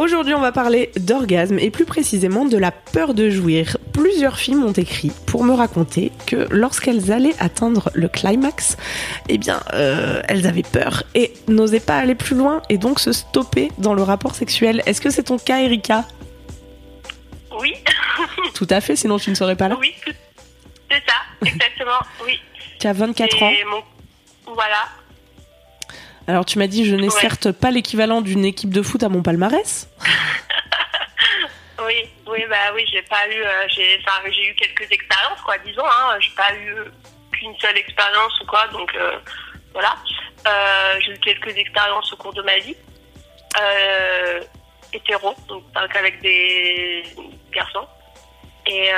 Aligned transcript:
Aujourd'hui, 0.00 0.32
on 0.32 0.40
va 0.40 0.50
parler 0.50 0.90
d'orgasme 0.98 1.58
et 1.58 1.70
plus 1.70 1.84
précisément 1.84 2.46
de 2.46 2.56
la 2.56 2.70
peur 2.70 3.12
de 3.12 3.28
jouir. 3.28 3.76
Plusieurs 3.92 4.38
filles 4.38 4.54
m'ont 4.54 4.72
écrit 4.72 5.12
pour 5.26 5.44
me 5.44 5.52
raconter 5.52 6.10
que 6.26 6.46
lorsqu'elles 6.50 7.12
allaient 7.12 7.34
atteindre 7.38 7.90
le 7.92 8.08
climax, 8.08 8.78
eh 9.28 9.36
bien, 9.36 9.60
euh, 9.74 10.22
elles 10.26 10.46
avaient 10.46 10.62
peur 10.62 11.02
et 11.14 11.34
n'osaient 11.48 11.80
pas 11.80 11.98
aller 11.98 12.14
plus 12.14 12.34
loin 12.34 12.62
et 12.70 12.78
donc 12.78 12.98
se 12.98 13.12
stopper 13.12 13.70
dans 13.76 13.92
le 13.92 14.02
rapport 14.02 14.34
sexuel. 14.34 14.82
Est-ce 14.86 15.02
que 15.02 15.10
c'est 15.10 15.24
ton 15.24 15.36
cas, 15.36 15.60
Erika? 15.60 16.06
Oui, 17.60 17.74
Tout 18.54 18.68
à 18.70 18.80
fait, 18.80 18.96
sinon 18.96 19.18
tu 19.18 19.28
ne 19.28 19.34
serais 19.34 19.54
pas 19.56 19.68
là. 19.68 19.76
oui, 19.78 19.92
c'est 20.06 21.02
ça, 21.06 21.46
exactement, 21.46 22.00
oui. 22.24 22.38
Tu 22.78 22.86
as 22.86 22.94
24 22.94 23.42
ans. 23.42 23.52
Mon- 23.70 24.54
Voilà, 24.54 24.84
Alors 26.30 26.44
tu 26.44 26.58
m'as 26.60 26.68
dit, 26.68 26.86
je 26.86 26.94
n'ai 26.94 27.08
Ouais. 27.08 27.20
certes 27.20 27.50
pas 27.50 27.72
l'équivalent 27.72 28.20
d'une 28.20 28.44
équipe 28.44 28.70
de 28.70 28.82
foot 28.82 29.02
à 29.02 29.08
mon 29.08 29.20
palmarès. 29.20 29.88
oui, 31.84 32.08
oui, 32.28 32.44
bah 32.48 32.70
oui, 32.72 32.84
j'ai 32.92 33.02
pas 33.02 33.26
eu, 33.26 33.42
euh, 33.42 33.66
j'ai, 33.68 33.96
eu 33.96 34.54
quelques 34.54 34.92
expériences, 34.92 35.40
quoi, 35.44 35.58
disons, 35.66 35.84
hein, 35.84 36.16
j'ai 36.20 36.30
pas 36.36 36.54
eu 36.54 36.76
qu'une 37.32 37.52
seule 37.58 37.76
expérience 37.76 38.40
ou 38.42 38.46
quoi, 38.46 38.68
donc 38.68 38.94
euh, 38.94 39.18
voilà. 39.72 39.96
Euh, 40.46 41.00
j'ai 41.00 41.14
eu 41.14 41.18
quelques 41.18 41.56
expériences 41.56 42.12
au 42.12 42.16
cours 42.16 42.32
de 42.32 42.42
ma 42.42 42.58
vie, 42.58 42.76
hétéro, 44.92 45.34
donc 45.48 45.64
qu'avec 45.92 46.22
des 46.22 47.02
garçons, 47.52 47.88
et 48.68 48.90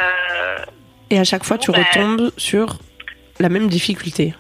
Et 1.09 1.19
à 1.19 1.25
chaque 1.25 1.45
fois, 1.45 1.57
tu 1.57 1.73
bah- 1.73 1.79
retombes 1.79 2.31
sur 2.37 2.79
la 3.41 3.49
même 3.49 3.69
difficulté. 3.69 4.35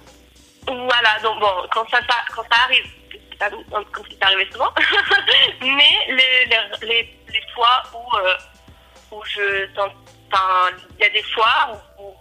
Voilà, 0.67 1.19
donc 1.23 1.41
bon, 1.41 1.53
quand 1.73 1.89
ça, 1.91 1.99
ça- 2.09 2.25
quand 2.35 2.43
ça 2.45 2.63
arrive, 2.65 2.87
c'est 3.11 3.39
pas 3.39 3.51
comme 3.51 4.05
c'est 4.11 4.25
arrivé 4.25 4.49
souvent, 4.53 4.73
mais 5.61 5.97
les, 6.09 6.47
les, 6.83 7.19
les, 7.33 7.43
fois 7.55 7.83
où, 7.95 8.17
euh, 8.17 8.35
où 9.11 9.23
je 9.25 9.67
enfin, 9.77 10.71
il 10.99 11.03
y 11.03 11.07
a 11.07 11.11
des 11.11 11.23
fois 11.25 11.69
où, 11.99 12.03
où, 12.03 12.15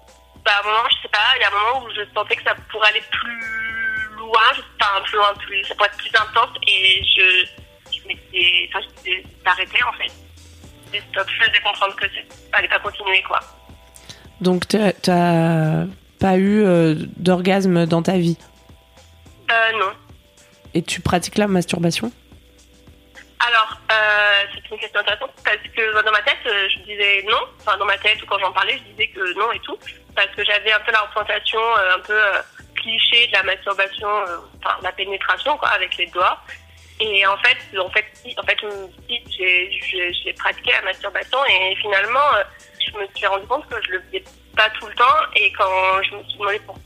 bah, 0.43 0.51
à 0.57 0.59
un 0.61 0.63
moment, 0.71 0.89
je 0.91 1.01
sais 1.03 1.07
pas, 1.09 1.19
il 1.37 1.41
y 1.41 1.43
a 1.43 1.47
un 1.47 1.51
moment 1.51 1.85
où 1.85 1.89
je 1.91 2.01
sentais 2.13 2.35
que 2.35 2.43
ça 2.43 2.55
pourrait 2.71 2.89
aller 2.89 3.03
plus 3.11 4.09
loin, 4.17 4.41
enfin, 4.81 5.01
plus 5.03 5.17
loin, 5.17 5.33
plus, 5.35 5.63
ça 5.65 5.75
pourrait 5.75 5.89
être 5.89 5.97
plus 5.97 6.11
intense, 6.15 6.49
et 6.67 7.03
je, 7.03 7.45
je 7.95 8.07
m'étais, 8.07 8.69
enfin, 8.73 8.85
j'étais 9.05 9.23
arrêtée, 9.45 9.83
en 9.83 9.93
fait. 9.93 10.11
Stop, 11.11 11.27
je 11.29 11.45
faisais 11.45 11.61
comprendre 11.61 11.95
que 11.95 12.05
c'est, 12.13 12.27
fallait 12.53 12.67
pas 12.67 12.79
continuer, 12.79 13.21
quoi. 13.23 13.39
Donc 14.41 14.67
t'as- 14.67 14.91
t'as 14.93 15.85
pas 16.21 16.37
eu 16.37 16.63
euh, 16.63 16.93
d'orgasme 17.17 17.87
dans 17.87 18.03
ta 18.03 18.13
vie. 18.13 18.37
Euh, 19.49 19.71
non. 19.79 19.91
Et 20.73 20.83
tu 20.83 21.01
pratiques 21.01 21.37
la 21.37 21.47
masturbation 21.47 22.11
Alors, 23.45 23.77
euh, 23.91 24.43
c'est 24.53 24.73
une 24.73 24.79
question 24.79 24.99
intéressante 25.01 25.31
parce 25.43 25.57
que 25.75 26.03
dans 26.05 26.11
ma 26.11 26.21
tête, 26.21 26.37
euh, 26.45 26.69
je 26.69 26.79
disais 26.83 27.25
non. 27.27 27.39
Enfin, 27.59 27.75
dans 27.77 27.85
ma 27.85 27.97
tête 27.97 28.21
ou 28.21 28.27
quand 28.27 28.39
j'en 28.39 28.53
parlais, 28.53 28.77
je 28.77 28.91
disais 28.91 29.07
que 29.07 29.33
non 29.37 29.51
et 29.51 29.59
tout. 29.59 29.77
Parce 30.15 30.29
que 30.35 30.45
j'avais 30.45 30.71
un 30.71 30.79
peu 30.81 30.91
la 30.91 31.01
représentation 31.01 31.59
euh, 31.59 31.95
un 31.97 31.99
peu 31.99 32.13
euh, 32.13 32.41
cliché 32.75 33.27
de 33.27 33.33
la 33.33 33.43
masturbation, 33.43 34.07
euh, 34.07 34.37
enfin, 34.63 34.77
la 34.83 34.91
pénétration, 34.91 35.57
quoi, 35.57 35.69
avec 35.69 35.97
les 35.97 36.05
doigts. 36.07 36.39
Et 36.99 37.25
en 37.25 37.37
fait, 37.37 37.57
en 37.79 37.89
fait, 37.89 38.05
si, 38.13 38.35
en 38.37 38.43
fait, 38.43 38.57
si, 39.09 39.23
j'ai, 39.35 39.71
j'ai, 39.71 40.13
j'ai 40.13 40.33
pratiqué 40.33 40.71
la 40.71 40.83
masturbation 40.83 41.39
et 41.49 41.75
finalement, 41.77 42.27
euh, 42.35 42.43
je 42.79 42.97
me 42.99 43.07
suis 43.15 43.25
rendu 43.25 43.47
compte 43.47 43.67
que 43.67 43.75
je 43.87 43.93
le 43.93 44.01
faisais 44.03 44.23
pas 44.61 44.69
tout 44.79 44.87
le 44.87 44.93
temps. 44.95 45.19
Et 45.35 45.51
quand 45.53 46.03
je 46.03 46.15
me 46.15 46.23
suis 46.23 46.37
demandé 46.37 46.59
pour, 46.65 46.77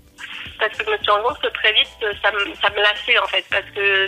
parce 0.59 0.71
que 0.77 0.85
je 0.85 0.91
me 0.91 0.97
suis 0.97 1.11
rendu 1.11 1.23
compte 1.23 1.41
que 1.41 1.47
très 1.59 1.73
vite, 1.73 1.89
ça 2.21 2.31
me, 2.31 2.39
ça 2.55 2.69
me 2.69 2.81
lassait 2.81 3.19
en 3.19 3.27
fait, 3.27 3.45
parce 3.49 3.69
que 3.75 4.07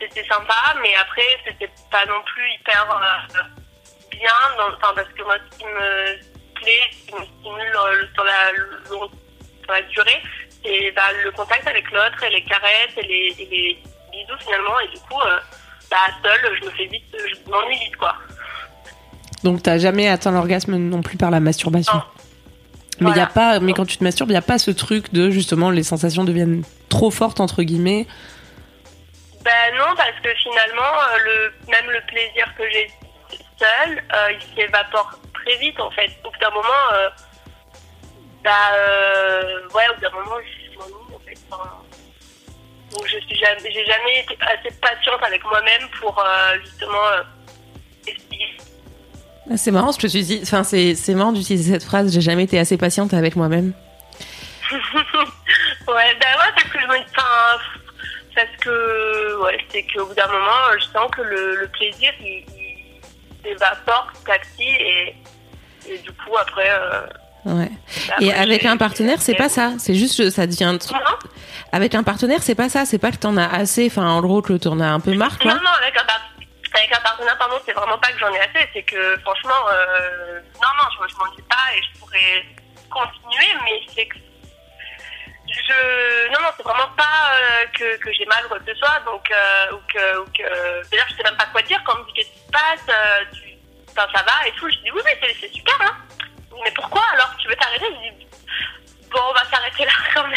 c'était 0.00 0.26
sympa, 0.28 0.74
mais 0.82 0.94
après, 0.96 1.28
c'était 1.46 1.70
pas 1.90 2.04
non 2.06 2.20
plus 2.26 2.46
hyper 2.52 2.86
euh, 2.90 3.42
bien, 4.10 4.38
dans, 4.56 4.68
enfin, 4.76 4.92
parce 4.94 5.08
que 5.08 5.22
moi, 5.22 5.36
ce 5.50 5.58
qui 5.58 5.64
me 5.64 6.54
plaît, 6.54 6.86
ce 6.92 7.06
qui 7.06 7.14
me 7.14 7.24
stimule 7.24 7.76
euh, 7.76 8.06
sur, 8.14 8.24
la, 8.24 8.52
long- 8.90 9.10
sur 9.62 9.72
la 9.72 9.82
durée, 9.82 10.22
c'est 10.62 10.90
bah, 10.92 11.10
le 11.24 11.30
contact 11.32 11.66
avec 11.66 11.90
l'autre, 11.90 12.22
et 12.22 12.30
les 12.30 12.44
caresses, 12.44 12.96
et 12.96 13.02
les, 13.02 13.34
et 13.40 13.46
les 13.46 13.82
bisous 14.12 14.38
finalement, 14.40 14.78
et 14.80 14.88
du 14.88 14.98
coup, 15.00 15.20
euh, 15.20 15.38
bah, 15.90 15.96
seule, 16.22 16.58
je 16.60 16.66
me 16.66 16.70
fais 16.72 16.86
vite, 16.86 17.16
je 17.16 17.50
m'ennuie 17.50 17.78
vite, 17.78 17.96
quoi. 17.96 18.14
Donc 19.44 19.62
t'as 19.62 19.78
jamais 19.78 20.08
atteint 20.08 20.32
l'orgasme 20.32 20.76
non 20.76 21.00
plus 21.00 21.16
par 21.16 21.30
la 21.30 21.40
masturbation? 21.40 21.94
Non. 21.94 22.02
Mais 23.00 23.08
y 23.08 23.10
a 23.10 23.14
Voilà. 23.14 23.26
pas, 23.26 23.60
mais 23.60 23.72
quand 23.72 23.86
tu 23.86 23.96
te 23.96 24.04
masturbes, 24.04 24.30
il 24.30 24.34
y 24.34 24.36
a 24.36 24.42
pas 24.42 24.58
ce 24.58 24.70
truc 24.70 25.12
de 25.12 25.30
justement 25.30 25.70
les 25.70 25.82
sensations 25.82 26.24
deviennent 26.24 26.62
trop 26.88 27.10
fortes 27.10 27.40
entre 27.40 27.62
guillemets. 27.62 28.06
Ben 29.44 29.74
non, 29.78 29.94
parce 29.96 30.18
que 30.22 30.28
finalement, 30.42 30.82
euh, 30.82 31.18
le, 31.24 31.52
même 31.70 31.90
le 31.90 32.00
plaisir 32.06 32.52
que 32.56 32.68
j'ai 32.70 32.90
seul, 33.58 34.02
euh, 34.14 34.32
il 34.32 34.54
s'évapore 34.54 35.18
très 35.34 35.56
vite 35.58 35.78
en 35.80 35.90
fait. 35.90 36.10
Au 36.24 36.30
bout 36.30 36.38
d'un 36.40 36.50
moment, 36.50 36.92
euh, 36.92 37.08
bah, 38.44 38.50
euh, 38.74 39.68
ouais, 39.74 39.88
au 39.90 39.94
bout 39.94 40.00
d'un 40.00 40.10
moment, 40.10 40.36
je 40.42 41.14
en 41.14 41.18
fait. 41.20 41.38
Enfin, 41.50 41.70
donc 42.92 43.06
je 43.06 43.18
suis 43.18 43.36
jamais, 43.36 43.70
j'ai 43.70 43.84
jamais 43.84 44.20
été 44.20 44.36
assez 44.42 44.74
patiente 44.80 45.22
avec 45.22 45.44
moi-même 45.44 45.88
pour 46.00 46.22
justement 46.64 47.10
essayer. 48.06 48.56
C'est 49.56 49.70
marrant, 49.70 49.90
je 49.92 50.04
me 50.04 50.08
suis 50.08 50.22
dit, 50.24 50.40
enfin, 50.42 50.62
c'est, 50.64 50.94
c'est 50.94 51.14
marrant 51.14 51.32
d'utiliser 51.32 51.72
cette 51.72 51.84
phrase, 51.84 52.12
j'ai 52.12 52.20
jamais 52.20 52.44
été 52.44 52.58
assez 52.58 52.76
patiente 52.76 53.14
avec 53.14 53.34
moi-même. 53.36 53.72
ouais, 54.72 54.74
ben 55.88 55.94
ouais, 55.94 56.52
parce 56.54 56.68
que 56.68 56.78
je 56.80 56.86
me 56.86 56.98
parce 58.34 58.48
que 58.60 59.42
ouais, 59.42 59.58
c'est 59.72 59.82
qu'au 59.92 60.06
bout 60.06 60.14
d'un 60.14 60.26
moment, 60.28 60.78
je 60.78 60.84
sens 60.84 61.10
que 61.10 61.22
le, 61.22 61.56
le 61.56 61.68
plaisir 61.68 62.12
il, 62.20 62.44
il 62.46 63.02
s'évapore 63.42 64.12
petit 64.24 64.62
et, 64.62 65.16
et 65.88 65.98
du 65.98 66.10
coup 66.12 66.36
après. 66.40 66.70
Euh, 66.70 67.06
Ouais. 67.44 67.70
bah, 68.08 68.14
Et 68.20 68.30
après, 68.30 68.42
avec 68.42 68.64
un 68.66 68.76
partenaire, 68.76 69.22
c'est 69.22 69.34
pas 69.34 69.48
ça. 69.48 69.72
C'est 69.78 69.94
juste, 69.94 70.18
que 70.18 70.28
ça 70.28 70.46
devient. 70.46 70.76
tr- 70.78 70.92
Non, 70.92 70.98
Avec 71.72 71.94
un 71.94 72.02
partenaire, 72.02 72.42
c'est 72.42 72.56
pas 72.56 72.68
ça. 72.68 72.84
C'est 72.84 72.98
pas 72.98 73.10
que 73.12 73.16
t'en 73.16 73.36
as 73.38 73.46
assez. 73.46 73.86
Enfin, 73.86 74.06
en 74.06 74.20
gros, 74.20 74.42
que 74.42 74.52
t'en 74.54 74.80
as 74.80 74.88
un 74.88 75.00
peu 75.00 75.14
marre, 75.14 75.38
quoi. 75.38 75.52
non, 75.54 75.60
non, 75.62 75.70
avec 75.80 75.96
un, 75.96 76.04
par- 76.04 76.20
avec 76.74 76.92
un 76.92 77.00
partenaire, 77.00 77.38
pardon, 77.38 77.60
c'est 77.64 77.72
vraiment 77.72 77.98
pas 77.98 78.12
que 78.12 78.18
j'en 78.18 78.32
ai 78.32 78.40
assez, 78.40 78.68
c'est 78.72 78.82
que 78.82 79.18
franchement, 79.20 79.68
euh, 79.68 80.40
non, 80.54 80.68
non, 80.76 80.88
je, 80.92 81.12
je 81.12 81.18
m'ennuie 81.18 81.42
pas 81.48 81.74
et 81.76 81.82
je 81.82 81.98
pourrais 81.98 82.44
continuer, 82.90 83.54
mais 83.64 83.80
c'est 83.94 84.06
que 84.06 84.18
je, 85.48 86.28
non, 86.28 86.40
non, 86.42 86.48
c'est 86.56 86.62
vraiment 86.62 86.88
pas 86.96 87.32
euh, 87.32 87.66
que, 87.72 87.96
que 87.98 88.12
j'ai 88.12 88.26
mal 88.26 88.44
ou 88.44 88.48
quoi 88.48 88.58
que 88.58 88.72
ce 88.72 88.78
soit, 88.78 89.00
donc, 89.06 89.30
euh, 89.30 89.72
ou 89.72 89.78
que, 89.88 90.88
d'ailleurs, 90.90 91.06
je 91.08 91.16
sais 91.16 91.22
même 91.24 91.36
pas 91.36 91.46
quoi 91.46 91.62
dire 91.62 91.82
quand 91.84 91.94
on 91.96 92.00
me 92.00 92.04
dit 92.06 92.12
qu'est-ce 92.14 92.32
qui 92.32 92.38
se 92.38 92.50
passe, 92.52 92.86
euh, 92.88 93.24
tu, 93.32 93.54
ça 93.94 94.06
va 94.06 94.46
et 94.46 94.52
tout, 94.52 94.68
je 94.70 94.78
dis 94.78 94.90
oui, 94.92 95.00
oui, 95.04 95.12
c'est, 95.40 95.52
super, 95.52 95.76
hein. 95.80 95.96
Mais 96.62 96.70
pourquoi 96.72 97.02
alors 97.12 97.34
tu 97.38 97.48
veux 97.48 97.56
t'arrêter? 97.56 97.86
Je 97.86 98.10
dis 98.10 98.26
bon, 99.10 99.20
on 99.30 99.32
va 99.32 99.44
s'arrêter 99.44 99.84
là 99.84 99.92
quand 100.14 100.26
même. 100.26 100.36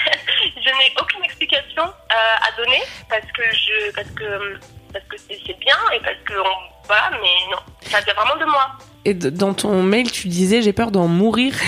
Je 0.55 0.69
n'ai 0.77 0.93
aucune 0.99 1.23
explication 1.23 1.93
à 2.09 2.51
donner 2.57 2.83
parce 3.09 3.25
que 3.33 3.43
je, 3.43 3.91
parce 3.95 4.09
que, 4.11 4.59
parce 4.91 5.05
que 5.05 5.17
c'est, 5.17 5.59
bien 5.59 5.77
et 5.93 5.99
parce 5.99 6.17
que 6.25 6.33
on, 6.33 6.85
voilà, 6.85 7.11
mais 7.11 7.51
non, 7.51 7.59
ça 7.81 8.01
vient 8.01 8.13
vraiment 8.13 8.37
de 8.37 8.45
moi. 8.45 8.71
Et 9.05 9.13
dans 9.13 9.53
ton 9.53 9.81
mail, 9.83 10.11
tu 10.11 10.27
disais 10.27 10.61
j'ai 10.61 10.73
peur 10.73 10.91
d'en 10.91 11.07
mourir. 11.07 11.53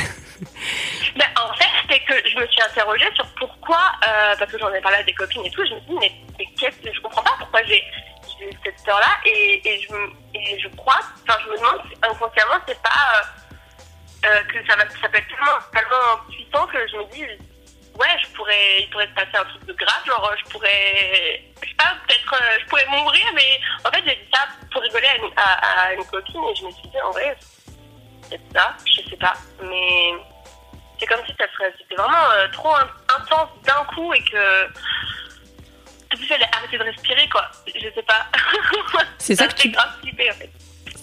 Ben, 1.15 1.27
en 1.39 1.53
fait, 1.53 1.69
c'est 1.89 1.99
que 1.99 2.27
je 2.27 2.37
me 2.39 2.47
suis 2.47 2.61
interrogée 2.61 3.09
sur 3.15 3.25
pourquoi, 3.35 3.79
euh, 4.07 4.35
parce 4.37 4.51
que 4.51 4.57
j'en 4.57 4.73
ai 4.73 4.81
parlé 4.81 4.97
à 4.97 5.03
des 5.03 5.13
copines 5.13 5.45
et 5.45 5.51
tout, 5.51 5.63
je 5.65 5.73
me 5.75 5.79
suis 5.81 5.89
dit, 5.89 5.97
mais, 5.99 6.11
mais 6.83 6.93
je 6.93 6.99
comprends 7.01 7.21
pas 7.21 7.35
pourquoi 7.37 7.61
j'ai, 7.63 7.83
cette 8.63 8.83
peur-là, 8.83 9.19
et, 9.25 9.61
et, 9.63 9.79
je, 9.81 9.95
et 10.33 10.75
crois, 10.75 10.99
enfin, 11.23 11.39
je 11.45 11.51
me 11.51 11.57
demande 11.57 11.81
inconsciemment, 12.01 12.59
c'est 12.67 12.81
pas 12.81 12.89
euh, 13.15 14.27
euh, 14.27 14.43
que 14.45 14.67
ça, 14.67 14.75
va, 14.75 14.83
ça 14.89 15.09
peut 15.09 15.17
être 15.17 15.27
tellement, 15.27 15.59
tellement 15.71 16.23
puissant 16.29 16.67
que 16.67 16.87
je 16.87 16.97
me 16.97 17.11
dis, 17.11 17.21
ouais, 17.21 18.17
je 18.23 18.29
pourrais, 18.35 18.81
il 18.81 18.89
pourrait 18.89 19.07
se 19.07 19.13
passer 19.13 19.37
un 19.37 19.45
truc 19.45 19.65
de 19.65 19.73
grave, 19.73 20.05
genre, 20.05 20.31
je 20.37 20.51
pourrais, 20.51 21.43
euh, 22.33 22.57
je 22.61 22.65
pourrais 22.67 22.85
mourir, 22.87 23.25
mais 23.35 23.59
en 23.85 23.91
fait, 23.91 24.03
j'ai 24.05 24.15
dit 24.15 24.29
ça 24.33 24.47
pour 24.71 24.81
rigoler 24.81 25.07
à 25.07 25.15
une, 25.17 25.31
à, 25.35 25.81
à 25.87 25.93
une 25.93 26.05
copine 26.05 26.43
et 26.51 26.55
je 26.55 26.65
me 26.65 26.71
suis 26.71 26.87
dit, 26.89 27.01
en 27.05 27.11
vrai, 27.11 27.37
c'est 28.29 28.39
ça, 28.53 28.75
je 28.85 29.09
sais 29.09 29.17
pas, 29.17 29.33
mais 29.61 30.13
c'est 30.99 31.05
comme 31.07 31.25
si 31.25 31.33
ça 31.37 31.45
serait, 31.53 31.73
c'était 31.77 31.95
vraiment 31.95 32.29
euh, 32.31 32.47
trop 32.49 32.73
in- 32.75 32.89
intense 33.17 33.49
d'un 33.63 33.83
coup 33.93 34.13
et 34.13 34.23
que 34.23 34.65
tout 36.09 36.17
de 36.17 36.17
suite, 36.17 36.31
elle 36.35 36.43
a 36.43 36.57
arrêté 36.57 36.77
de 36.77 36.83
respirer, 36.83 37.27
quoi. 37.29 37.49
Je 37.67 37.79
sais 37.93 38.03
pas. 38.03 38.27
C'est 39.17 39.35
ça 39.35 39.45
me 39.45 39.49
que 39.49 39.55
tu- 39.55 39.69
grave 39.69 39.89
flipper, 40.01 40.29
en 40.29 40.33
fait. 40.35 40.49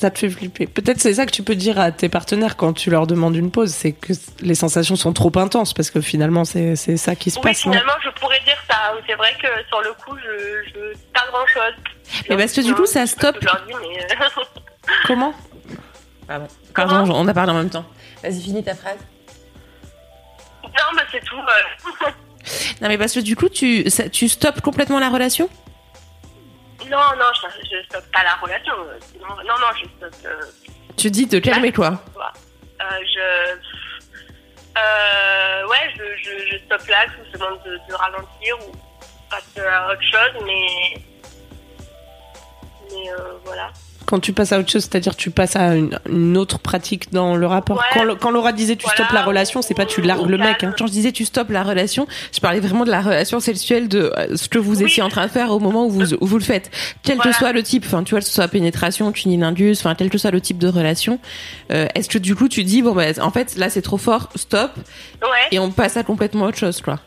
Ça 0.01 0.11
te 0.11 0.19
fait 0.19 0.31
flipper. 0.31 0.67
Peut-être 0.67 0.99
c'est 0.99 1.13
ça 1.13 1.27
que 1.27 1.31
tu 1.31 1.43
peux 1.43 1.55
dire 1.55 1.79
à 1.79 1.93
tes 1.93 2.09
partenaires 2.09 2.57
quand 2.57 2.73
tu 2.73 2.89
leur 2.89 3.07
demandes 3.07 3.37
une 3.37 3.51
pause, 3.51 3.71
c'est 3.71 3.93
que 3.93 4.15
les 4.41 4.55
sensations 4.55 4.97
sont 4.97 5.13
trop 5.13 5.31
intenses 5.37 5.75
parce 5.75 5.91
que 5.91 6.01
finalement 6.01 6.47
c'est 6.47 6.75
c'est 6.75 6.97
ça 6.97 7.15
qui 7.15 7.31
se 7.31 7.37
Oui, 7.39 7.43
passe. 7.43 7.67
non 7.67 7.73
finalement, 7.73 7.93
je 8.03 8.09
pourrais 8.19 8.41
dire 8.47 8.57
ça. 8.71 8.95
C'est 9.07 9.15
vrai 9.15 9.35
que 9.43 9.47
sur 9.69 9.83
le 9.83 9.93
coup, 9.93 10.17
je, 10.17 10.71
je 10.71 10.97
pas 11.13 11.21
grand 11.31 11.47
chose. 11.47 11.75
Mais 12.31 12.37
parce 12.39 12.53
que 12.55 12.63
du 12.63 12.75
coup, 12.75 12.87
ça 12.87 13.07
stoppe. 13.07 13.39
Dis, 13.41 13.47
mais. 13.69 14.03
euh, 14.03 14.41
Comment? 15.07 15.35
Pardon. 16.27 16.47
Pardon, 16.75 17.13
on 17.15 17.29
a 17.29 17.35
parlé 17.35 17.53
en 17.53 17.57
même 17.57 17.69
temps. 17.71 17.85
Vas-y, 18.23 18.41
finis 18.41 18.65
ta 18.65 18.75
phrase. 18.75 18.97
non, 20.65 20.71
mais 20.97 21.03
c'est 21.13 21.25
tout. 21.25 21.37
Non, 22.81 22.89
mais 22.89 22.97
parce 22.97 23.13
que 23.13 23.21
du 23.21 23.37
coup, 23.37 23.51
tu, 23.51 23.89
ça- 23.91 24.09
tu 24.09 24.27
stoppes 24.27 24.63
complètement 24.63 24.99
la 24.99 25.11
relation? 25.11 25.51
Non, 26.89 26.99
non, 27.19 27.27
je, 27.35 27.69
je 27.77 27.85
stoppe 27.85 28.11
pas 28.13 28.23
la 28.25 28.35
relation. 28.35 28.73
euh, 28.79 28.99
sinon- 29.13 29.29
Non, 29.29 29.59
non, 29.61 29.67
je 29.81 29.85
stoppe. 29.97 30.25
euh, 30.25 30.41
Tu 30.97 31.11
dis 31.11 31.27
de 31.27 31.39
calmer 31.39 31.73
toi. 31.73 32.03
euh, 32.17 32.85
je. 33.05 33.57
Euh, 34.79 35.67
ouais, 35.69 35.91
je, 35.97 36.03
je, 36.23 36.51
je 36.53 36.65
stoppe 36.65 36.87
là, 36.89 37.05
je 37.07 37.21
me 37.23 37.33
demande 37.33 37.63
de, 37.65 37.79
de 37.89 37.95
ralentir 37.95 38.57
ou 38.69 38.73
passer 39.29 39.61
à 39.67 39.89
autre 39.89 40.03
chose, 40.03 40.43
mais. 40.45 40.95
Mais 42.91 43.11
euh, 43.13 43.33
voilà. 43.45 43.71
Quand 44.11 44.19
tu 44.21 44.33
passes 44.33 44.51
à 44.53 44.59
autre 44.59 44.69
chose, 44.71 44.83
c'est-à-dire 44.83 45.15
tu 45.15 45.31
passes 45.31 45.55
à 45.57 45.77
une, 45.77 45.99
une 46.11 46.37
autre 46.37 46.59
pratique 46.59 47.13
dans 47.13 47.37
le 47.37 47.47
rapport. 47.47 47.77
Ouais. 47.95 48.17
Quand, 48.21 48.31
Laura 48.33 48.53
disait 48.53 48.75
tu 48.77 48.85
Voilà. 48.85 48.97
stoppes 49.05 49.13
la 49.15 49.23
relation, 49.23 49.63
c'est 49.63 49.75
pas 49.75 49.87
tu 49.87 50.03
largues 50.03 50.29
le 50.29 50.37
mec. 50.37 50.65
Hein. 50.65 50.75
Quand 50.77 50.87
je 50.89 50.93
disais 50.93 51.13
tu 51.13 51.25
stoppes 51.25 51.51
la 51.51 51.63
relation, 51.63 52.09
je 52.35 52.41
parlais 52.41 52.59
vraiment 52.61 52.85
de 52.85 52.91
la 52.91 53.01
relation 53.01 53.39
sexuelle, 53.39 53.89
de 53.89 54.13
euh, 54.19 54.37
ce 54.37 54.49
que 54.49 54.59
vous 54.59 54.79
Oui. 54.79 54.85
étiez 54.91 55.03
en 55.03 55.09
train 55.09 55.27
de 55.27 55.31
faire 55.31 55.51
au 55.53 55.61
moment 55.61 55.87
où 55.87 55.91
vous, 55.91 56.15
où 56.15 56.27
vous 56.27 56.39
le 56.39 56.45
faites. 56.45 56.71
Quel 57.05 57.17
Voilà. 57.17 57.31
que 57.31 57.37
soit 57.39 57.53
le 57.53 57.63
type, 57.63 57.85
enfin 57.87 58.03
tu 58.03 58.11
vois, 58.11 58.21
que 58.21 58.27
ce 58.27 58.33
soit 58.33 58.49
pénétration, 58.49 59.13
cunilingus, 59.13 59.79
enfin 59.81 59.95
quel 59.95 60.11
que 60.11 60.19
soit 60.19 60.33
le 60.33 60.41
type 60.41 60.59
de 60.59 60.69
relation, 60.69 61.21
euh, 61.73 61.87
est-ce 61.95 62.09
que 62.09 62.19
du 62.19 62.35
coup 62.35 62.49
tu 62.49 62.65
dis 62.65 62.83
bon 62.83 62.93
bah 62.95 63.05
en 63.21 63.31
fait 63.31 63.57
là 63.57 63.71
c'est 63.71 63.83
trop 63.83 63.97
fort, 63.99 64.29
stop 64.35 64.73
Ouais. 65.23 65.29
et 65.53 65.59
on 65.61 65.71
passe 65.71 65.97
à 65.97 66.03
complètement 66.03 66.47
autre 66.47 66.59
chose 66.59 66.81
quoi. 66.81 66.99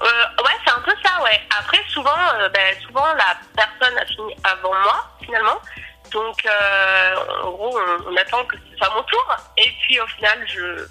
Euh, 0.00 0.42
ouais, 0.42 0.56
c'est 0.66 0.72
un 0.72 0.80
peu 0.80 0.92
ça, 1.04 1.22
ouais. 1.22 1.40
Après, 1.58 1.78
souvent, 1.88 2.10
euh, 2.40 2.48
ben, 2.48 2.74
souvent 2.86 3.04
la 3.14 3.36
personne 3.56 3.96
a 3.98 4.04
fini 4.06 4.34
avant 4.44 4.72
moi, 4.72 5.06
finalement. 5.24 5.58
Donc, 6.12 6.36
euh, 6.46 7.14
en 7.44 7.50
gros, 7.52 7.78
on, 7.78 8.12
on 8.12 8.16
attend 8.16 8.44
que 8.44 8.56
ce 8.56 8.76
soit 8.76 8.92
mon 8.94 9.02
tour. 9.04 9.36
Et 9.56 9.68
puis, 9.82 10.00
au 10.00 10.06
final, 10.08 10.38
je, 10.46 10.86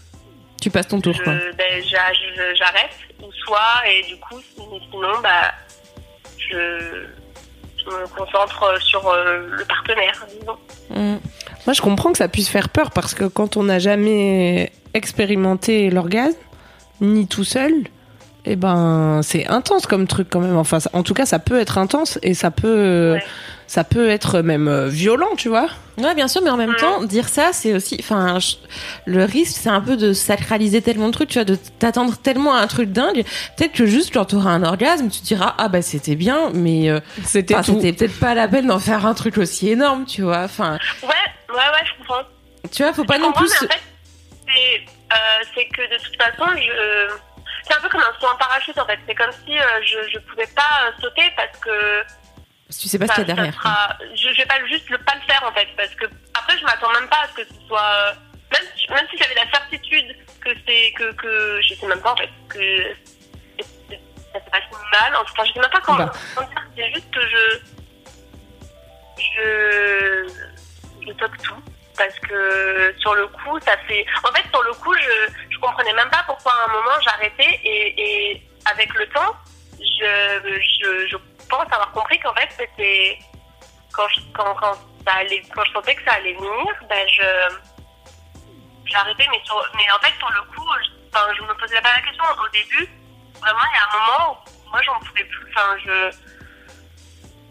Tu 0.61 0.69
passes 0.69 0.87
ton 0.87 0.99
tour 1.01 1.13
je- 1.13 1.23
quoi. 1.23 1.33
ben, 1.57 1.83
j'arrête, 1.85 2.91
ou 3.21 3.31
soit, 3.45 3.83
et 3.87 4.03
du 4.03 4.17
coup, 4.19 4.39
si- 4.41 4.55
sinon, 4.91 5.19
bah, 5.21 5.51
je, 6.37 7.05
je 7.77 7.85
me 7.89 8.07
concentre 8.15 8.81
sur 8.81 9.01
le 9.13 9.63
partenaire, 9.65 10.25
disons. 10.39 10.57
Mm. 10.89 11.17
Moi, 11.65 11.73
je 11.73 11.81
comprends 11.81 12.11
que 12.11 12.17
ça 12.17 12.27
puisse 12.27 12.49
faire 12.49 12.69
peur 12.69 12.91
parce 12.91 13.13
que 13.13 13.25
quand 13.25 13.55
on 13.57 13.63
n'a 13.63 13.79
jamais 13.79 14.71
expérimenté 14.93 15.89
l'orgasme, 15.89 16.37
ni 17.01 17.27
tout 17.27 17.43
seul, 17.45 17.73
eh 18.45 18.55
ben, 18.55 19.21
c'est 19.23 19.47
intense 19.47 19.85
comme 19.87 20.07
truc 20.07 20.27
quand 20.29 20.39
même. 20.41 20.57
Enfin, 20.57 20.79
ça- 20.79 20.89
en 20.93 21.03
tout 21.03 21.13
cas, 21.13 21.25
ça 21.25 21.39
peut 21.39 21.59
être 21.59 21.77
intense 21.77 22.19
et 22.23 22.33
ça 22.33 22.51
peut, 22.51 23.13
Ouais. 23.13 23.23
ça 23.67 23.83
peut 23.83 24.09
être 24.09 24.41
même 24.41 24.67
euh, 24.67 24.87
violent, 24.89 25.35
tu 25.37 25.47
vois. 25.49 25.67
Ouais, 25.97 26.13
bien 26.15 26.27
sûr, 26.27 26.41
mais 26.41 26.49
en 26.49 26.57
même 26.57 26.75
temps, 26.75 27.03
dire 27.03 27.29
ça, 27.29 27.51
c'est 27.53 27.73
aussi, 27.73 27.97
enfin, 27.99 28.39
le 29.05 29.23
risque, 29.25 29.55
c'est 29.61 29.69
un 29.69 29.79
peu 29.79 29.95
de 29.95 30.11
sacraliser 30.11 30.81
tellement 30.81 31.07
de 31.07 31.13
trucs, 31.13 31.29
tu 31.29 31.35
vois, 31.37 31.45
de 31.45 31.55
t'attendre 31.79 32.17
tellement 32.17 32.53
à 32.55 32.59
un 32.61 32.67
truc 32.67 32.91
dingue. 32.91 33.23
Peut-être 33.55 33.73
que 33.73 33.85
juste 33.85 34.11
quand 34.11 34.25
t'auras 34.25 34.49
un 34.51 34.63
orgasme, 34.63 35.09
tu 35.09 35.19
te 35.21 35.25
diras, 35.25 35.53
ah 35.59 35.67
bah 35.69 35.81
c'était 35.83 36.15
bien, 36.15 36.49
mais 36.53 36.89
euh, 36.89 36.99
C'était 37.23 37.53
enfin, 37.53 37.63
tout. 37.73 37.79
c'était 37.79 37.93
peut-être 37.93 38.19
pas 38.19 38.33
la 38.33 38.47
peine 38.47 38.67
d'en 38.67 38.79
faire 38.79 39.05
un 39.05 39.13
truc 39.13 39.37
aussi 39.37 39.69
énorme, 39.69 40.05
tu 40.05 40.23
vois. 40.23 40.39
Enfin, 40.43 40.79
Ouais, 41.03 41.09
ouais, 41.49 41.55
ouais, 41.55 41.85
je 41.85 41.97
comprends. 41.99 42.23
tu 42.71 42.81
vois, 42.83 42.91
faut 42.93 43.05
pas 43.05 43.17
Je 43.17 43.21
non 43.21 43.31
plus. 43.31 43.47
mais 43.61 43.67
en 43.67 43.69
fait, 43.69 43.79
c'est, 44.47 44.81
euh, 45.13 45.15
c'est 45.55 45.65
que 45.65 45.81
de 45.81 46.03
toute 46.03 46.17
façon, 46.21 46.51
je... 46.57 47.13
c'est 47.63 47.73
un 47.75 47.81
peu 47.81 47.89
comme 47.89 48.01
un 48.01 48.13
saut 48.19 48.27
en 48.27 48.35
parachute 48.37 48.77
en 48.77 48.85
fait. 48.85 48.99
C'est 49.07 49.15
comme 49.15 49.31
si 49.45 49.57
euh, 49.57 49.63
je, 49.83 50.09
je 50.13 50.19
pouvais 50.19 50.47
pas 50.55 50.87
euh, 50.87 50.91
sauter 51.01 51.31
parce 51.35 51.57
que 51.59 52.03
Tu 52.69 52.87
sais 52.87 52.99
pas 52.99 53.07
ce 53.07 53.13
qu'il 53.15 53.27
y 53.27 53.31
a 53.31 53.33
derrière. 53.35 53.53
sera- 53.53 53.97
je, 54.15 54.29
je 54.29 54.37
vais 54.37 54.45
pas 54.45 54.63
juste 54.67 54.89
le 54.89 54.97
pas 54.99 55.15
le 55.15 55.21
faire 55.21 55.43
en 55.43 55.51
fait 55.53 55.67
parce 55.77 55.93
que 55.95 56.05
après 56.33 56.57
je 56.57 56.63
m'attends 56.65 56.91
même 56.93 57.07
pas 57.09 57.21
à 57.23 57.27
ce 57.29 57.33
que 57.35 57.43
ce 57.45 57.67
soit 57.67 57.81
euh, 57.81 58.13
même 58.51 58.67
si, 58.75 58.89
même 58.91 59.07
si 59.09 59.17
j'avais 59.17 59.35
la 59.35 59.49
certitude 59.51 60.15
que 60.41 60.49
c'est 60.67 60.91
que 60.93 61.11
que 61.13 61.61
je 61.61 61.73
sais 61.75 61.87
même 61.87 62.01
pas 62.01 62.11
en 62.13 62.17
fait 62.17 62.29
que 62.49 62.93
ça 63.57 64.39
se 64.43 64.49
passe 64.49 64.63
mal. 64.99 65.15
En 65.15 65.23
tout 65.25 65.33
cas, 65.35 65.43
je 65.45 65.53
sais 65.53 65.59
même 65.59 65.69
pas 65.69 65.81
comment, 65.81 66.05
Bah. 66.05 66.11
comment 66.35 66.47
dire. 66.49 66.63
C'est 66.75 66.93
juste 66.93 67.11
que 67.11 67.21
je 67.21 67.59
je 69.19 70.27
je 71.07 71.11
toque 71.13 71.37
tout 71.43 71.61
parce 71.97 72.17
que 72.19 72.93
sur 72.99 73.13
le 73.15 73.27
coup 73.27 73.59
ça 73.59 73.77
fait 73.87 74.05
en 74.23 74.33
fait 74.33 74.43
sur 74.49 74.63
le 74.63 74.73
coup 74.73 74.93
je 74.95 75.42
comprenais 75.65 75.93
même 75.93 76.09
pas 76.09 76.23
pourquoi 76.25 76.51
à 76.53 76.69
un 76.69 76.73
moment 76.73 76.99
j'arrêtais 77.03 77.59
et, 77.63 78.41
avec 78.65 78.93
le 78.93 79.07
temps 79.09 79.33
je, 79.79 80.59
je 80.79 81.07
je 81.11 81.17
pense 81.49 81.65
avoir 81.71 81.91
compris 81.91 82.19
qu'en 82.19 82.33
fait 82.35 82.49
c'était 82.57 83.19
quand 83.93 84.07
je, 84.09 84.19
quand 84.33 84.53
quand 84.55 84.73
ça 85.05 85.13
allait 85.19 85.41
quand 85.53 85.63
je 85.65 85.71
sentais 85.73 85.95
que 85.95 86.03
ça 86.03 86.13
allait 86.13 86.33
venir 86.33 86.73
ben 86.89 87.07
je 87.07 87.25
arrêté 88.95 89.25
mais 89.31 89.41
mais 89.75 89.91
en 89.95 89.99
fait 89.99 90.13
sur 90.19 90.29
le 90.29 90.41
coup 90.53 90.67
je, 90.83 90.89
enfin, 91.09 91.25
je 91.35 91.41
me 91.43 91.53
posais 91.55 91.81
pas 91.81 91.95
la 91.95 92.01
question. 92.01 92.23
Au 92.43 92.49
début 92.49 92.87
vraiment 93.41 93.65
il 93.71 93.75
y 93.75 93.79
a 93.81 93.85
un 93.87 93.99
moment 93.99 94.37
où 94.65 94.69
moi 94.69 94.81
j'en 94.83 94.99
pouvais 94.99 95.23
plus. 95.25 95.47
Enfin 95.49 95.77
je 95.83 96.11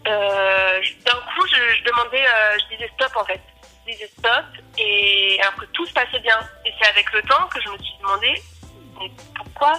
euh, 0.07 0.81
je- 0.81 0.95
d'un 1.05 1.19
coup, 1.31 1.47
je, 1.47 1.75
je 1.77 1.83
demandais, 1.85 2.25
euh, 2.27 2.57
je 2.59 2.75
disais 2.75 2.91
stop 2.95 3.15
en 3.15 3.23
fait. 3.25 3.41
Disais 3.85 4.09
stop, 4.17 4.45
et 4.77 5.37
alors 5.41 5.55
que 5.55 5.65
tout 5.73 5.85
se 5.85 5.93
passait 5.93 6.19
bien. 6.19 6.39
Et 6.65 6.71
c'est 6.79 6.89
avec 6.89 7.11
le 7.11 7.21
temps 7.23 7.47
que 7.53 7.59
je 7.61 7.69
me 7.69 7.77
suis 7.77 7.97
demandé, 8.01 8.41
mais 8.97 9.11
pourquoi, 9.35 9.73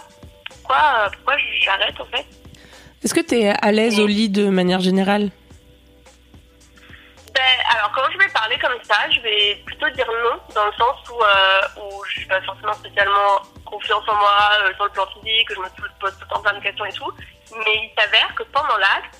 pourquoi, 0.46 1.10
pourquoi 1.14 1.36
j'arrête 1.62 1.98
en 1.98 2.04
fait? 2.06 2.26
Est-ce 3.02 3.14
que 3.14 3.20
tu 3.20 3.36
es 3.36 3.48
à 3.48 3.72
l'aise 3.72 3.98
au 3.98 4.06
lit 4.06 4.28
de 4.28 4.50
manière 4.50 4.80
générale? 4.80 5.30
Ben, 7.34 7.42
alors 7.74 7.92
quand 7.94 8.02
je 8.12 8.18
vais 8.18 8.28
parler 8.28 8.58
comme 8.58 8.78
ça, 8.82 9.08
je 9.10 9.20
vais 9.20 9.62
plutôt 9.64 9.88
dire 9.90 10.06
non, 10.06 10.38
dans 10.54 10.66
le 10.66 10.72
sens 10.72 10.96
où, 11.10 11.22
euh, 11.22 11.82
où 11.82 12.04
je 12.04 12.18
suis 12.20 12.28
pas 12.28 12.42
forcément 12.42 12.74
spécialement 12.74 13.40
confiance 13.64 14.04
en 14.06 14.16
moi 14.16 14.50
euh, 14.60 14.74
sur 14.74 14.84
le 14.84 14.90
plan 14.90 15.06
physique, 15.14 15.48
que 15.48 15.54
je 15.54 15.60
me 15.60 15.68
pose 15.98 16.12
tout 16.12 16.24
le 16.28 16.28
temps 16.28 16.42
plein 16.42 16.54
de 16.54 16.62
questions 16.62 16.84
et 16.84 16.92
tout. 16.92 17.12
Mais 17.56 17.74
il 17.74 17.92
s'avère 17.98 18.34
que 18.34 18.42
pendant 18.44 18.76
l'acte, 18.76 19.18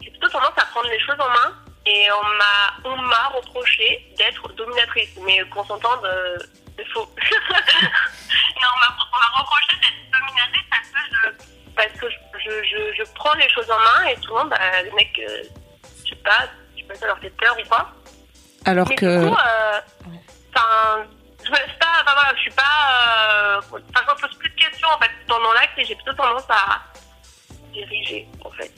j'ai 0.00 0.10
plutôt 0.10 0.28
tendance 0.28 0.56
à 0.56 0.64
prendre 0.64 0.88
les 0.88 1.00
choses 1.00 1.20
en 1.20 1.28
main 1.28 1.54
et 1.88 2.08
on 2.12 2.24
m'a 2.36 2.90
on 2.90 2.96
m'a 3.02 3.28
reproché 3.34 4.06
d'être 4.18 4.46
dominatrice, 4.52 5.10
mais 5.24 5.40
qu'on 5.48 5.64
s'entende, 5.64 6.04
euh, 6.04 6.36
c'est 6.76 6.86
faux. 6.88 7.08
et 7.20 8.64
on 8.64 8.78
m'a 8.78 8.96
on 9.14 9.18
m'a 9.18 9.40
reproché 9.40 9.76
d'être 9.80 10.10
dominatrice 10.12 10.68
parce 10.70 10.88
que 10.90 11.00
je, 11.10 11.74
parce 11.74 11.92
que 12.00 12.10
je, 12.10 12.16
je, 12.44 12.50
je, 12.68 13.04
je 13.04 13.12
prends 13.14 13.34
les 13.34 13.48
choses 13.48 13.70
en 13.70 13.78
main 13.78 14.10
et 14.10 14.16
souvent, 14.20 14.44
bah, 14.44 14.58
les 14.82 14.90
mecs, 14.92 15.18
euh, 15.18 15.42
je 16.04 16.10
sais 16.10 16.16
pas, 16.16 16.48
je 16.76 16.82
sais 16.82 16.88
pas, 16.88 16.94
ça 16.94 17.06
leur 17.06 17.18
fait 17.20 17.30
peur 17.30 17.56
ou 17.58 17.68
pas. 17.68 17.90
alors 18.66 18.86
Mais 18.88 18.96
que 18.96 19.24
du 19.24 19.30
coup, 19.30 19.34
euh, 19.34 19.80
enfin, 20.54 21.06
je 21.42 21.50
me 21.50 21.56
laisse 21.56 21.78
pas, 21.80 22.02
enfin 22.02 22.12
voilà, 22.12 22.34
je 22.34 22.40
suis 22.40 22.50
pas, 22.50 22.62
euh, 22.62 23.60
enfin, 23.60 24.04
je 24.06 24.14
me 24.14 24.20
pose 24.20 24.38
plus 24.38 24.50
de 24.50 24.56
questions 24.56 24.88
en 24.88 24.98
fait 24.98 25.10
pendant 25.26 25.52
l'acte 25.54 25.78
et 25.78 25.84
j'ai 25.86 25.94
plutôt 25.94 26.12
tendance 26.12 26.44
à 26.50 26.82
diriger 27.86 28.26
en 28.44 28.50
fait. 28.50 28.70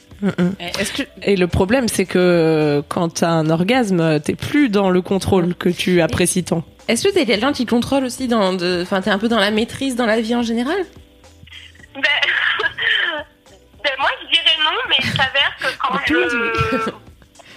Est-ce 0.78 0.92
que 0.92 1.02
et 1.22 1.36
le 1.36 1.46
problème 1.46 1.88
c'est 1.88 2.04
que 2.06 2.82
quand 2.88 3.08
t'as 3.20 3.30
un 3.30 3.48
orgasme, 3.50 4.20
t'es 4.20 4.34
plus 4.34 4.68
dans 4.68 4.90
le 4.90 5.00
contrôle 5.02 5.54
que 5.54 5.68
tu 5.70 6.00
apprécies 6.02 6.44
tant. 6.44 6.62
est-ce 6.88 7.08
que 7.08 7.12
t'es 7.14 7.24
quelqu'un 7.26 7.52
qui 7.52 7.64
contrôle 7.66 8.04
aussi 8.04 8.28
dans, 8.28 8.52
de, 8.52 8.82
enfin, 8.82 9.00
t'es 9.00 9.10
un 9.10 9.18
peu 9.18 9.28
dans 9.28 9.38
la 9.40 9.50
maîtrise 9.50 9.96
dans 9.96 10.06
la 10.06 10.20
vie 10.20 10.34
en 10.34 10.42
général? 10.42 10.76
Ben, 11.94 12.02
ben, 13.84 13.92
moi 13.98 14.10
je 14.22 14.26
dirais 14.28 14.56
non, 14.62 14.76
mais 14.88 14.96
il 14.98 15.10
s'avère 15.10 15.56
que 15.58 15.78
quand 15.78 15.98
je 16.06 16.90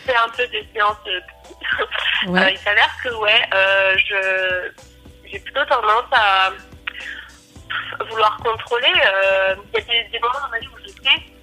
fais 0.06 0.16
un 0.16 0.30
peu 0.36 0.48
des 0.48 0.66
séances 0.74 0.98
de 1.06 1.20
psy, 1.20 1.54
Ouais. 2.28 2.40
Euh, 2.42 2.50
il 2.52 2.58
s'avère 2.60 2.90
que 3.04 3.10
ouais, 3.22 3.42
euh, 3.54 3.96
je 3.98 5.30
j'ai 5.30 5.40
plutôt 5.40 5.66
tendance 5.66 6.06
à 6.14 6.52
vouloir 8.10 8.38
contrôler. 8.38 8.88
euh, 8.88 9.56
Il 9.74 9.80
y 9.80 9.82
a 9.82 9.86
des, 9.86 10.10
des 10.12 10.20
moments 10.20 10.40
dans 10.42 10.50
ma 10.52 10.60
vie 10.60 10.68
où 10.68 10.78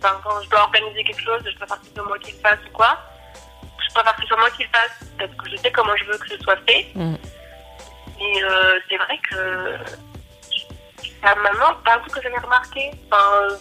enfin, 0.02 0.20
quand 0.24 0.40
je 0.42 0.48
dois 0.48 0.60
organiser 0.62 1.04
quelque 1.04 1.22
chose, 1.22 1.42
je 1.44 1.56
préfère 1.56 1.80
que 1.80 1.86
c'est 1.94 2.02
moi 2.02 2.18
qui 2.18 2.32
le 2.32 2.38
fasse 2.38 2.58
ou 2.68 2.72
quoi. 2.72 2.98
je 3.88 3.94
préfère 3.94 4.14
que 4.16 4.22
ce 4.22 4.28
soit 4.28 4.36
moi 4.38 4.50
qui 4.50 4.62
le 4.64 4.68
fasse 4.70 5.08
parce 5.18 5.32
que 5.32 5.50
je 5.50 5.56
sais 5.56 5.72
comment 5.72 5.96
je 5.96 6.04
veux 6.04 6.18
que 6.18 6.28
ce 6.28 6.38
soit 6.38 6.56
fait. 6.66 6.86
Mm. 6.94 7.14
Mais 8.18 8.44
euh, 8.44 8.78
c'est 8.88 8.96
vrai 8.96 9.18
que 9.30 9.76
à 11.22 11.34
maman, 11.34 11.74
pas 11.84 11.98
vous 11.98 12.10
que 12.10 12.20
j'avais 12.22 12.38
remarqué. 12.38 12.90
Enfin, 13.10 13.56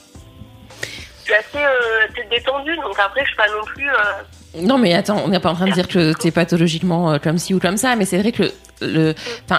je 0.81 1.23
suis 1.23 1.33
assez, 1.33 1.57
euh, 1.63 2.07
assez 2.09 2.23
détendue, 2.25 2.75
donc 2.77 2.97
après 2.99 3.21
je 3.21 3.27
suis 3.27 3.35
pas 3.37 3.49
non 3.49 3.63
plus. 3.65 3.89
euh, 3.89 4.23
Non, 4.57 4.77
mais 4.79 4.93
attends, 4.93 5.21
on 5.25 5.27
n'est 5.29 5.39
pas 5.39 5.51
en 5.51 5.55
train 5.55 5.67
de 5.67 5.73
dire 5.73 5.87
que 5.87 6.13
t'es 6.13 6.31
pathologiquement 6.31 7.11
euh, 7.11 7.17
comme 7.19 7.37
ci 7.37 7.53
ou 7.53 7.59
comme 7.59 7.77
ça, 7.77 7.95
mais 7.95 8.05
c'est 8.05 8.17
vrai 8.17 8.31
que 8.31 8.51
le, 8.81 9.13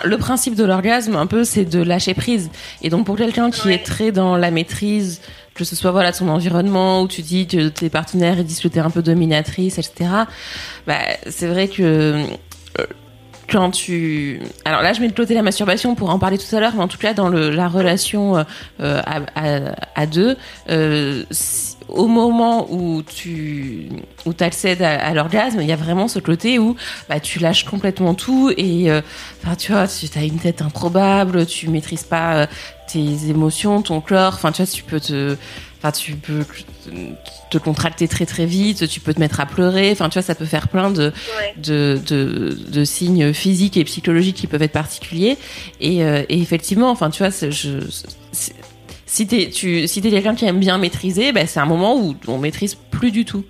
le 0.05 0.19
principe 0.19 0.55
de 0.57 0.65
l'orgasme, 0.65 1.15
un 1.15 1.27
peu, 1.27 1.45
c'est 1.45 1.65
de 1.65 1.81
lâcher 1.83 2.15
prise. 2.15 2.51
Et 2.83 2.91
donc, 2.91 3.07
pour 3.07 3.17
quelqu'un 3.17 3.51
qui 3.51 3.69
Ouais. 3.69 3.75
est 3.75 3.85
très 3.87 4.11
dans 4.11 4.37
la 4.37 4.51
maîtrise, 4.51 5.21
que 5.55 5.63
ce 5.65 5.77
soit 5.77 5.93
voilà 5.93 6.13
son 6.13 6.29
environnement, 6.29 7.03
où 7.03 7.09
tu 7.09 7.23
dis 7.23 7.47
que 7.47 7.69
tes 7.69 7.89
partenaires 7.91 8.39
ils 8.39 8.45
disent 8.45 8.61
que 8.61 8.69
t'es 8.69 8.81
un 8.81 8.91
peu 8.91 9.03
dominatrice, 9.03 9.79
etc. 9.79 10.11
Bah, 10.87 10.95
c'est 11.29 11.47
vrai 11.47 11.69
que 11.69 11.83
euh, 11.83 12.87
quand 13.49 13.71
tu, 13.73 14.41
alors 14.65 14.81
là, 14.83 14.93
je 14.93 15.01
mets 15.01 15.09
de 15.09 15.15
côté 15.15 15.35
la 15.35 15.43
masturbation 15.43 15.95
pour 15.95 16.11
en 16.11 16.19
parler 16.19 16.39
tout 16.39 16.55
à 16.57 16.61
l'heure, 16.61 16.73
mais 16.75 16.83
en 16.83 16.89
tout 16.89 16.99
cas 16.99 17.15
dans 17.15 17.29
le, 17.29 17.51
la 17.51 17.69
relation 17.69 18.39
euh, 18.39 18.43
euh, 18.81 19.03
à, 19.05 19.21
à, 19.35 19.59
à 19.97 20.07
deux, 20.07 20.37
euh, 20.69 21.25
si- 21.31 21.70
au 21.93 22.07
moment 22.07 22.67
où 22.71 23.03
tu 23.03 23.89
où 24.27 24.33
accèdes 24.41 24.83
à, 24.83 24.99
à 24.99 25.15
l'orgasme, 25.15 25.61
il 25.61 25.69
y 25.69 25.73
a 25.73 25.77
vraiment 25.77 26.09
ce 26.09 26.19
côté 26.19 26.59
où 26.59 26.77
bah, 27.09 27.21
tu 27.21 27.39
lâches 27.39 27.65
complètement 27.65 28.15
tout 28.15 28.53
et 28.57 28.91
euh, 28.91 29.01
enfin 29.43 29.57
tu 29.57 29.73
vois, 29.73 29.87
tu 29.87 30.19
as 30.19 30.25
une 30.25 30.39
tête 30.39 30.63
improbable, 30.63 31.47
tu 31.47 31.69
maîtrises 31.69 32.05
pas 32.05 32.35
euh, 32.35 32.47
tes 32.93 33.29
émotions, 33.29 33.83
ton 33.83 34.01
corps, 34.01 34.35
enfin 34.35 34.53
tu 34.53 34.63
vois, 34.63 34.71
tu 34.71 34.83
peux 34.83 35.01
te 35.01 35.37
Enfin, 35.83 35.93
tu 35.93 36.13
peux 36.13 36.45
te 37.49 37.57
contracter 37.57 38.07
très 38.07 38.27
très 38.27 38.45
vite, 38.45 38.87
tu 38.87 39.01
peux 39.01 39.15
te 39.15 39.19
mettre 39.19 39.41
à 39.41 39.47
pleurer. 39.47 39.91
Enfin, 39.93 40.11
tu 40.11 40.19
vois, 40.19 40.23
ça 40.23 40.35
peut 40.35 40.45
faire 40.45 40.69
plein 40.69 40.91
de, 40.91 41.05
ouais. 41.05 41.55
de, 41.57 41.99
de, 42.07 42.55
de 42.69 42.85
signes 42.85 43.33
physiques 43.33 43.79
et 43.79 43.85
psychologiques 43.85 44.37
qui 44.37 44.47
peuvent 44.47 44.61
être 44.61 44.73
particuliers. 44.73 45.39
Et, 45.81 46.05
euh, 46.05 46.23
et 46.29 46.39
effectivement, 46.39 46.91
enfin, 46.91 47.09
tu 47.09 47.23
vois, 47.23 47.31
je, 47.31 47.81
si 49.11 49.27
t'es 49.27 49.51
tu 49.51 49.89
si 49.89 50.01
t'es 50.01 50.11
quelqu'un 50.11 50.37
qui 50.37 50.47
aime 50.47 50.61
bien 50.61 50.79
maîtriser, 50.79 51.33
ben, 51.33 51.45
c'est 51.49 51.59
un 51.59 51.67
moment 51.67 51.99
où 52.01 52.15
on 52.29 52.39
maîtrise 52.39 52.77
plus 52.77 53.11
du 53.11 53.25
tout. 53.25 53.45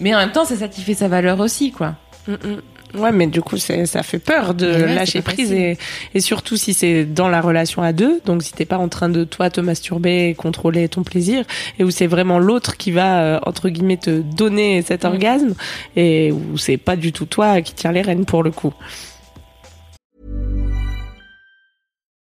Mais 0.00 0.12
en 0.12 0.18
même 0.18 0.32
temps, 0.32 0.44
c'est 0.44 0.56
ça 0.56 0.66
qui 0.66 0.80
fait 0.82 0.94
sa 0.94 1.06
valeur 1.06 1.38
aussi, 1.38 1.70
quoi. 1.70 1.94
Mm, 2.26 2.32
mm. 2.32 3.00
Ouais, 3.00 3.12
mais 3.12 3.26
du 3.26 3.40
coup, 3.40 3.56
ça 3.56 4.02
fait 4.02 4.18
peur 4.18 4.52
de 4.54 4.66
ouais, 4.66 4.94
lâcher 4.94 5.22
prise 5.22 5.50
et, 5.52 5.78
et 6.14 6.20
surtout 6.20 6.56
si 6.58 6.74
c'est 6.74 7.04
dans 7.06 7.28
la 7.28 7.40
relation 7.40 7.80
à 7.80 7.92
deux, 7.92 8.20
donc 8.26 8.42
si 8.42 8.52
t'es 8.52 8.66
pas 8.66 8.76
en 8.76 8.88
train 8.88 9.08
de 9.08 9.24
toi 9.24 9.48
te 9.48 9.62
masturber 9.62 10.28
et 10.28 10.34
contrôler 10.34 10.88
ton 10.88 11.02
plaisir, 11.02 11.44
et 11.78 11.84
où 11.84 11.90
c'est 11.90 12.06
vraiment 12.06 12.38
l'autre 12.38 12.76
qui 12.76 12.90
va 12.90 13.22
euh, 13.22 13.40
entre 13.46 13.68
guillemets 13.70 13.96
te 13.96 14.20
donner 14.20 14.82
cet 14.82 15.04
Mm. 15.04 15.06
orgasme 15.06 15.54
et 15.96 16.32
où 16.32 16.58
c'est 16.58 16.76
pas 16.76 16.96
du 16.96 17.12
tout 17.12 17.24
toi 17.24 17.62
qui 17.62 17.72
tient 17.72 17.92
les 17.92 18.02
rênes 18.02 18.26
pour 18.26 18.42
le 18.42 18.50
coup. 18.50 18.74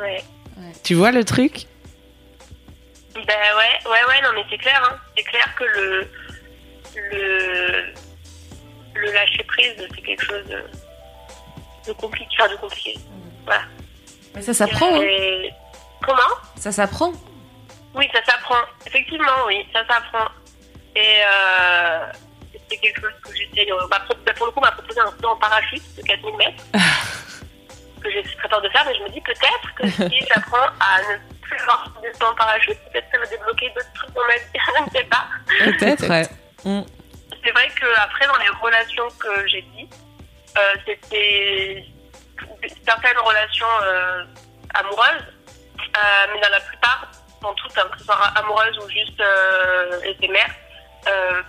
ouais. 0.00 0.24
Tu 0.84 0.94
vois 0.94 1.10
le 1.12 1.24
truc? 1.24 1.66
Ben 3.14 3.22
ouais, 3.26 3.90
ouais, 3.90 4.04
ouais, 4.08 4.20
non, 4.22 4.30
mais 4.34 4.44
c'est 4.50 4.58
clair, 4.58 4.80
hein. 4.84 4.96
C'est 5.16 5.22
clair 5.24 5.54
que 5.56 5.64
le, 5.64 6.08
le, 6.96 7.84
le 8.94 9.12
lâcher 9.12 9.42
prise, 9.44 9.74
c'est 9.94 10.02
quelque 10.02 10.24
chose 10.24 10.44
de, 10.46 10.62
de 11.86 11.92
compliqué, 11.94 12.28
enfin, 12.38 12.50
de 12.52 12.56
compliqué. 12.56 12.98
Voilà. 13.44 13.62
Mais 14.34 14.42
ça 14.42 14.52
s'apprend, 14.54 15.00
hein. 15.00 15.04
Comment? 16.04 16.36
Ça 16.56 16.72
s'apprend. 16.72 17.12
Oui, 17.94 18.06
ça 18.12 18.22
s'apprend. 18.24 18.60
Effectivement, 18.86 19.46
oui, 19.46 19.66
ça 19.72 19.80
s'apprend. 19.86 20.26
Et 20.94 21.20
euh, 21.26 22.12
c'est 22.68 22.76
quelque 22.78 23.00
chose 23.00 23.12
que 23.24 23.30
j'essaie. 23.34 23.70
euh, 23.72 23.86
bah, 23.90 24.00
pour, 24.06 24.16
bah, 24.26 24.32
pour 24.34 24.46
le 24.46 24.52
coup, 24.52 24.58
on 24.58 24.62
m'a 24.62 24.72
proposé 24.72 25.00
un 25.00 25.10
saut 25.22 25.28
en 25.28 25.36
parachute 25.36 25.82
de 25.96 26.02
4000 26.02 26.36
mètres. 26.36 26.64
que 28.06 28.12
j'ai 28.12 28.22
très 28.22 28.48
peur 28.48 28.62
de 28.62 28.68
faire, 28.68 28.84
mais 28.86 28.94
je 28.94 29.02
me 29.02 29.08
dis 29.08 29.20
peut-être 29.20 29.74
que 29.76 29.88
si 29.88 30.26
j'apprends 30.34 30.66
à 30.80 31.00
ne 31.02 31.18
plus 31.40 31.60
avoir 31.60 31.92
de 32.02 32.24
en 32.24 32.34
parachute, 32.34 32.78
peut-être 32.90 33.06
ça 33.12 33.18
va 33.18 33.26
débloquer 33.26 33.70
d'autres 33.70 33.92
trucs 33.94 34.14
dans 34.14 34.24
ma 34.24 34.36
vie. 34.36 34.42
je 34.54 34.82
ne 34.82 34.90
sais 34.90 35.04
pas. 35.04 35.26
Peut-être, 35.64 36.08
ouais. 36.08 36.28
Mm. 36.64 36.82
C'est 37.44 37.52
vrai 37.52 37.68
que 37.80 37.86
après 38.00 38.26
dans 38.26 38.38
les 38.38 38.48
relations 38.60 39.06
que 39.20 39.46
j'ai 39.46 39.62
dit, 39.62 39.88
euh, 40.58 40.74
c'était 40.84 41.84
certaines 42.84 43.18
relations 43.18 43.66
euh, 43.82 44.24
amoureuses, 44.74 45.26
euh, 45.78 46.26
mais 46.32 46.40
dans 46.40 46.50
la 46.50 46.60
plupart, 46.60 47.08
dans 47.42 47.54
toutes, 47.54 47.76
hein, 47.78 47.88
que 47.92 47.98
ce 47.98 48.04
soit 48.04 48.16
amoureuses 48.16 48.76
ou 48.78 48.88
juste 48.88 49.22
éphémères, 50.04 50.54
euh, 51.06 51.42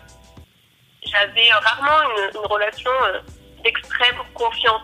j'avais 1.04 1.52
rarement 1.52 2.12
une, 2.12 2.40
une 2.42 2.46
relation 2.46 2.92
d'extrême 3.64 4.18
confiance, 4.36 4.82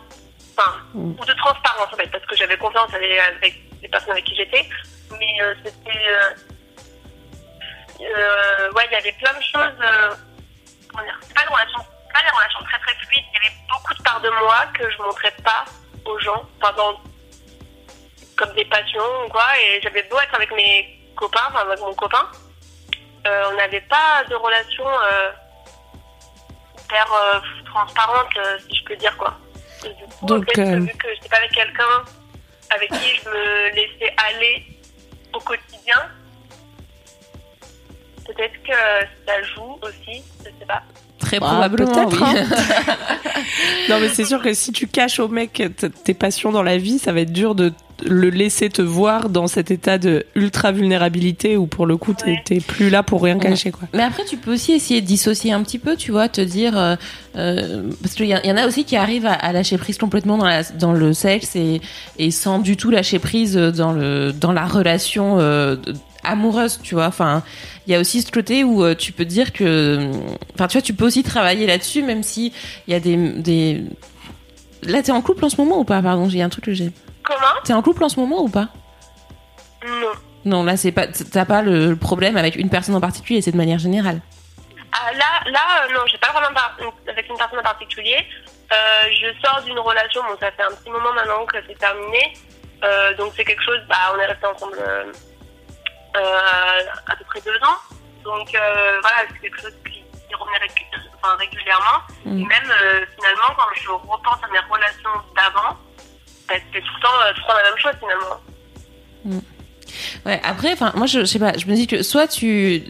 enfin, 0.57 0.77
ou 0.93 1.25
de 1.25 1.33
transparence 1.33 1.93
en 1.93 1.97
fait, 1.97 2.07
parce 2.07 2.25
que 2.25 2.35
j'avais 2.35 2.57
confiance 2.57 2.93
avec, 2.93 3.59
les 3.81 3.87
personnes 3.87 4.11
avec 4.11 4.25
qui 4.25 4.35
j'étais, 4.35 4.67
mais 5.19 5.41
euh, 5.41 5.53
c'était, 5.63 6.07
euh, 6.07 6.29
euh, 8.01 8.71
ouais, 8.71 8.85
il 8.89 8.93
y 8.93 8.95
avait 8.95 9.11
plein 9.13 9.33
de 9.33 9.43
choses. 9.43 10.17
comment 10.91 11.03
dire, 11.03 11.19
pas 11.35 11.41
des 11.41 11.47
relations, 11.53 11.79
c'est 11.81 12.13
pas 12.13 12.23
des 12.23 12.35
relations 12.35 12.63
très 12.63 12.79
très 12.79 12.95
fluides. 13.05 13.25
Il 13.31 13.35
y 13.35 13.45
avait 13.45 13.55
beaucoup 13.69 13.93
de 13.93 14.03
parts 14.03 14.21
de 14.21 14.29
moi 14.29 14.65
que 14.77 14.89
je 14.89 14.97
montrais 15.01 15.33
pas 15.43 15.65
aux 16.05 16.19
gens, 16.19 16.43
enfin, 16.61 16.73
dans- 16.73 16.99
comme 18.37 18.53
des 18.53 18.65
passions 18.65 19.25
ou 19.25 19.29
quoi. 19.29 19.45
Et 19.59 19.81
j'avais 19.81 20.03
beau 20.03 20.19
être 20.19 20.35
avec 20.35 20.51
mes 20.53 20.99
copains, 21.15 21.47
enfin 21.49 21.59
avec 21.59 21.79
mon 21.79 21.93
copain, 21.93 22.27
on 23.25 23.53
n'avait 23.55 23.81
pas 23.81 24.23
de 24.29 24.35
relation 24.35 24.85
hyper 26.83 27.07
transparente, 27.65 28.37
si 28.69 28.75
je 28.75 28.83
peux 28.85 28.95
dire 28.97 29.15
quoi. 29.17 29.37
Et 29.85 29.89
du 29.89 30.03
coup, 30.05 30.25
Donc, 30.25 30.43
en 30.49 30.51
fait, 30.53 30.61
euh, 30.61 30.79
vu 30.79 30.87
que 30.97 31.07
j'étais 31.15 31.29
pas 31.29 31.37
avec 31.37 31.51
quelqu'un 31.51 31.83
avec 32.69 32.89
qui 32.91 33.19
je 33.23 33.29
me 33.29 33.69
laissais 33.75 34.13
aller 34.31 34.63
au 35.33 35.39
quotidien, 35.39 36.01
peut-être 38.25 38.53
que 38.63 39.07
ça 39.27 39.41
joue 39.55 39.77
aussi, 39.81 40.23
je 40.39 40.45
sais 40.45 40.65
pas. 40.67 40.83
Très 41.19 41.39
Bah, 41.39 41.47
probablement, 41.47 42.07
oui. 42.09 42.17
hein. 42.21 42.45
Non, 43.89 43.99
mais 43.99 44.09
c'est 44.09 44.25
sûr 44.25 44.41
que 44.41 44.53
si 44.53 44.71
tu 44.71 44.87
caches 44.87 45.19
au 45.19 45.27
mec 45.27 45.61
tes 46.03 46.13
passions 46.13 46.51
dans 46.51 46.63
la 46.63 46.77
vie, 46.77 46.99
ça 46.99 47.11
va 47.13 47.21
être 47.21 47.31
dur 47.33 47.55
de 47.55 47.73
le 48.05 48.29
laisser 48.29 48.69
te 48.69 48.81
voir 48.81 49.29
dans 49.29 49.47
cet 49.47 49.71
état 49.71 49.97
de 49.97 50.25
ultra 50.35 50.71
vulnérabilité 50.71 51.57
où 51.57 51.67
pour 51.67 51.85
le 51.85 51.97
coup 51.97 52.13
t'es 52.13 52.41
Ouais. 52.55 52.59
plus 52.59 52.89
là 52.89 53.03
pour 53.03 53.21
rien 53.23 53.37
cacher 53.39 53.71
quoi. 53.71 53.87
Mais 53.93 54.03
après, 54.03 54.25
tu 54.25 54.37
peux 54.37 54.53
aussi 54.53 54.71
essayer 54.73 55.01
de 55.01 55.05
dissocier 55.05 55.51
un 55.51 55.61
petit 55.63 55.79
peu, 55.79 55.95
tu 55.95 56.11
vois, 56.11 56.27
te 56.29 56.41
dire, 56.41 56.77
euh, 56.77 56.95
euh, 57.35 57.83
parce 58.01 58.13
qu'il 58.15 58.25
y, 58.25 58.29
y 58.29 58.51
en 58.51 58.57
a 58.57 58.67
aussi 58.67 58.83
qui 58.85 58.95
arrivent 58.95 59.25
à, 59.25 59.33
à 59.33 59.51
lâcher 59.53 59.77
prise 59.77 59.97
complètement 59.97 60.37
dans, 60.37 60.45
la, 60.45 60.63
dans 60.63 60.93
le 60.93 61.13
sexe 61.13 61.55
et, 61.55 61.81
et 62.17 62.31
sans 62.31 62.59
du 62.59 62.77
tout 62.77 62.89
lâcher 62.91 63.19
prise 63.19 63.55
dans 63.55 63.91
le 63.91 64.31
dans 64.31 64.51
la 64.51 64.65
relation 64.65 65.39
euh, 65.39 65.75
amoureuse, 66.23 66.79
tu 66.83 66.95
vois. 66.95 67.07
Enfin, 67.07 67.43
il 67.87 67.91
y 67.93 67.95
a 67.95 67.99
aussi 67.99 68.21
ce 68.21 68.31
côté 68.31 68.63
où 68.63 68.83
euh, 68.83 68.95
tu 68.95 69.11
peux 69.11 69.25
dire 69.25 69.51
que, 69.53 70.09
enfin, 70.55 70.67
tu 70.67 70.73
vois, 70.77 70.81
tu 70.81 70.93
peux 70.93 71.05
aussi 71.05 71.21
travailler 71.23 71.67
là-dessus, 71.67 72.01
même 72.01 72.23
si 72.23 72.51
il 72.87 72.91
y 72.91 72.95
a 72.95 72.99
des 72.99 73.17
des. 73.17 73.83
Là, 74.85 75.01
t'es 75.01 75.11
en 75.11 75.21
couple 75.21 75.45
en 75.45 75.49
ce 75.49 75.55
moment 75.57 75.79
ou 75.79 75.83
pas? 75.85 76.01
Pardon, 76.01 76.27
j'ai 76.29 76.41
un 76.41 76.49
truc 76.49 76.65
que 76.65 76.73
j'ai. 76.73 76.91
Comment 77.23 77.61
T'es 77.63 77.73
en 77.73 77.81
couple 77.81 78.03
en 78.03 78.09
ce 78.09 78.19
moment 78.19 78.41
ou 78.43 78.49
pas 78.49 78.67
Non. 79.85 80.11
Non, 80.45 80.63
là, 80.63 80.75
c'est 80.75 80.91
pas. 80.91 81.07
T'as 81.07 81.45
pas 81.45 81.61
le 81.61 81.87
le 81.91 81.95
problème 81.95 82.35
avec 82.37 82.55
une 82.57 82.69
personne 82.69 82.95
en 82.95 83.01
particulier, 83.01 83.41
c'est 83.41 83.51
de 83.51 83.57
manière 83.57 83.79
générale. 83.79 84.19
Ah, 84.91 85.11
là, 85.13 85.49
là, 85.51 85.59
euh, 85.89 85.93
non, 85.93 86.01
j'ai 86.07 86.17
pas 86.17 86.31
vraiment 86.31 86.53
par- 86.53 86.75
avec 87.07 87.29
une 87.29 87.37
personne 87.37 87.59
en 87.59 87.63
particulier. 87.63 88.17
Euh, 88.71 88.75
je 89.11 89.27
sors 89.45 89.61
d'une 89.63 89.79
relation, 89.79 90.21
bon, 90.23 90.35
ça 90.39 90.51
fait 90.51 90.63
un 90.63 90.71
petit 90.75 90.89
moment 90.89 91.13
maintenant 91.13 91.45
que 91.45 91.57
c'est 91.67 91.77
terminé. 91.77 92.33
Euh, 92.83 93.13
donc 93.15 93.33
c'est 93.35 93.45
quelque 93.45 93.63
chose, 93.63 93.79
bah, 93.87 93.95
on 94.13 94.19
est 94.19 94.25
resté 94.25 94.45
ensemble 94.45 94.77
euh, 94.79 95.11
à 97.07 97.15
peu 97.15 97.23
près 97.25 97.41
deux 97.41 97.55
ans. 97.63 97.77
Donc 98.23 98.49
voilà, 98.51 99.17
c'est 99.31 99.39
quelque 99.39 99.61
chose 99.61 99.73
qui, 99.85 100.03
qui 100.27 100.35
revenait 100.35 100.59
régulièrement. 101.39 101.99
Mm. 102.25 102.39
Et 102.41 102.45
même 102.45 102.71
euh, 102.83 103.05
finalement, 103.15 103.53
quand 103.57 103.73
je 103.75 103.89
repense 103.89 104.39
à 104.43 104.47
mes 104.51 104.59
relations 104.59 105.09
d'avant, 105.35 105.77
c'était 106.65 106.85
tout 106.85 106.93
le 106.95 107.01
temps, 107.01 107.15
euh, 107.25 107.33
tout 107.33 107.41
le 107.47 107.53
la 107.57 107.69
même 107.69 107.77
chose 107.77 107.93
finalement. 107.99 109.41
Ouais, 110.25 110.39
après, 110.43 110.73
enfin, 110.73 110.91
moi, 110.95 111.05
je, 111.05 111.25
sais 111.25 111.39
pas, 111.39 111.53
je 111.57 111.67
me 111.67 111.75
dis 111.75 111.87
que 111.87 112.01
soit 112.01 112.27
tu, 112.27 112.83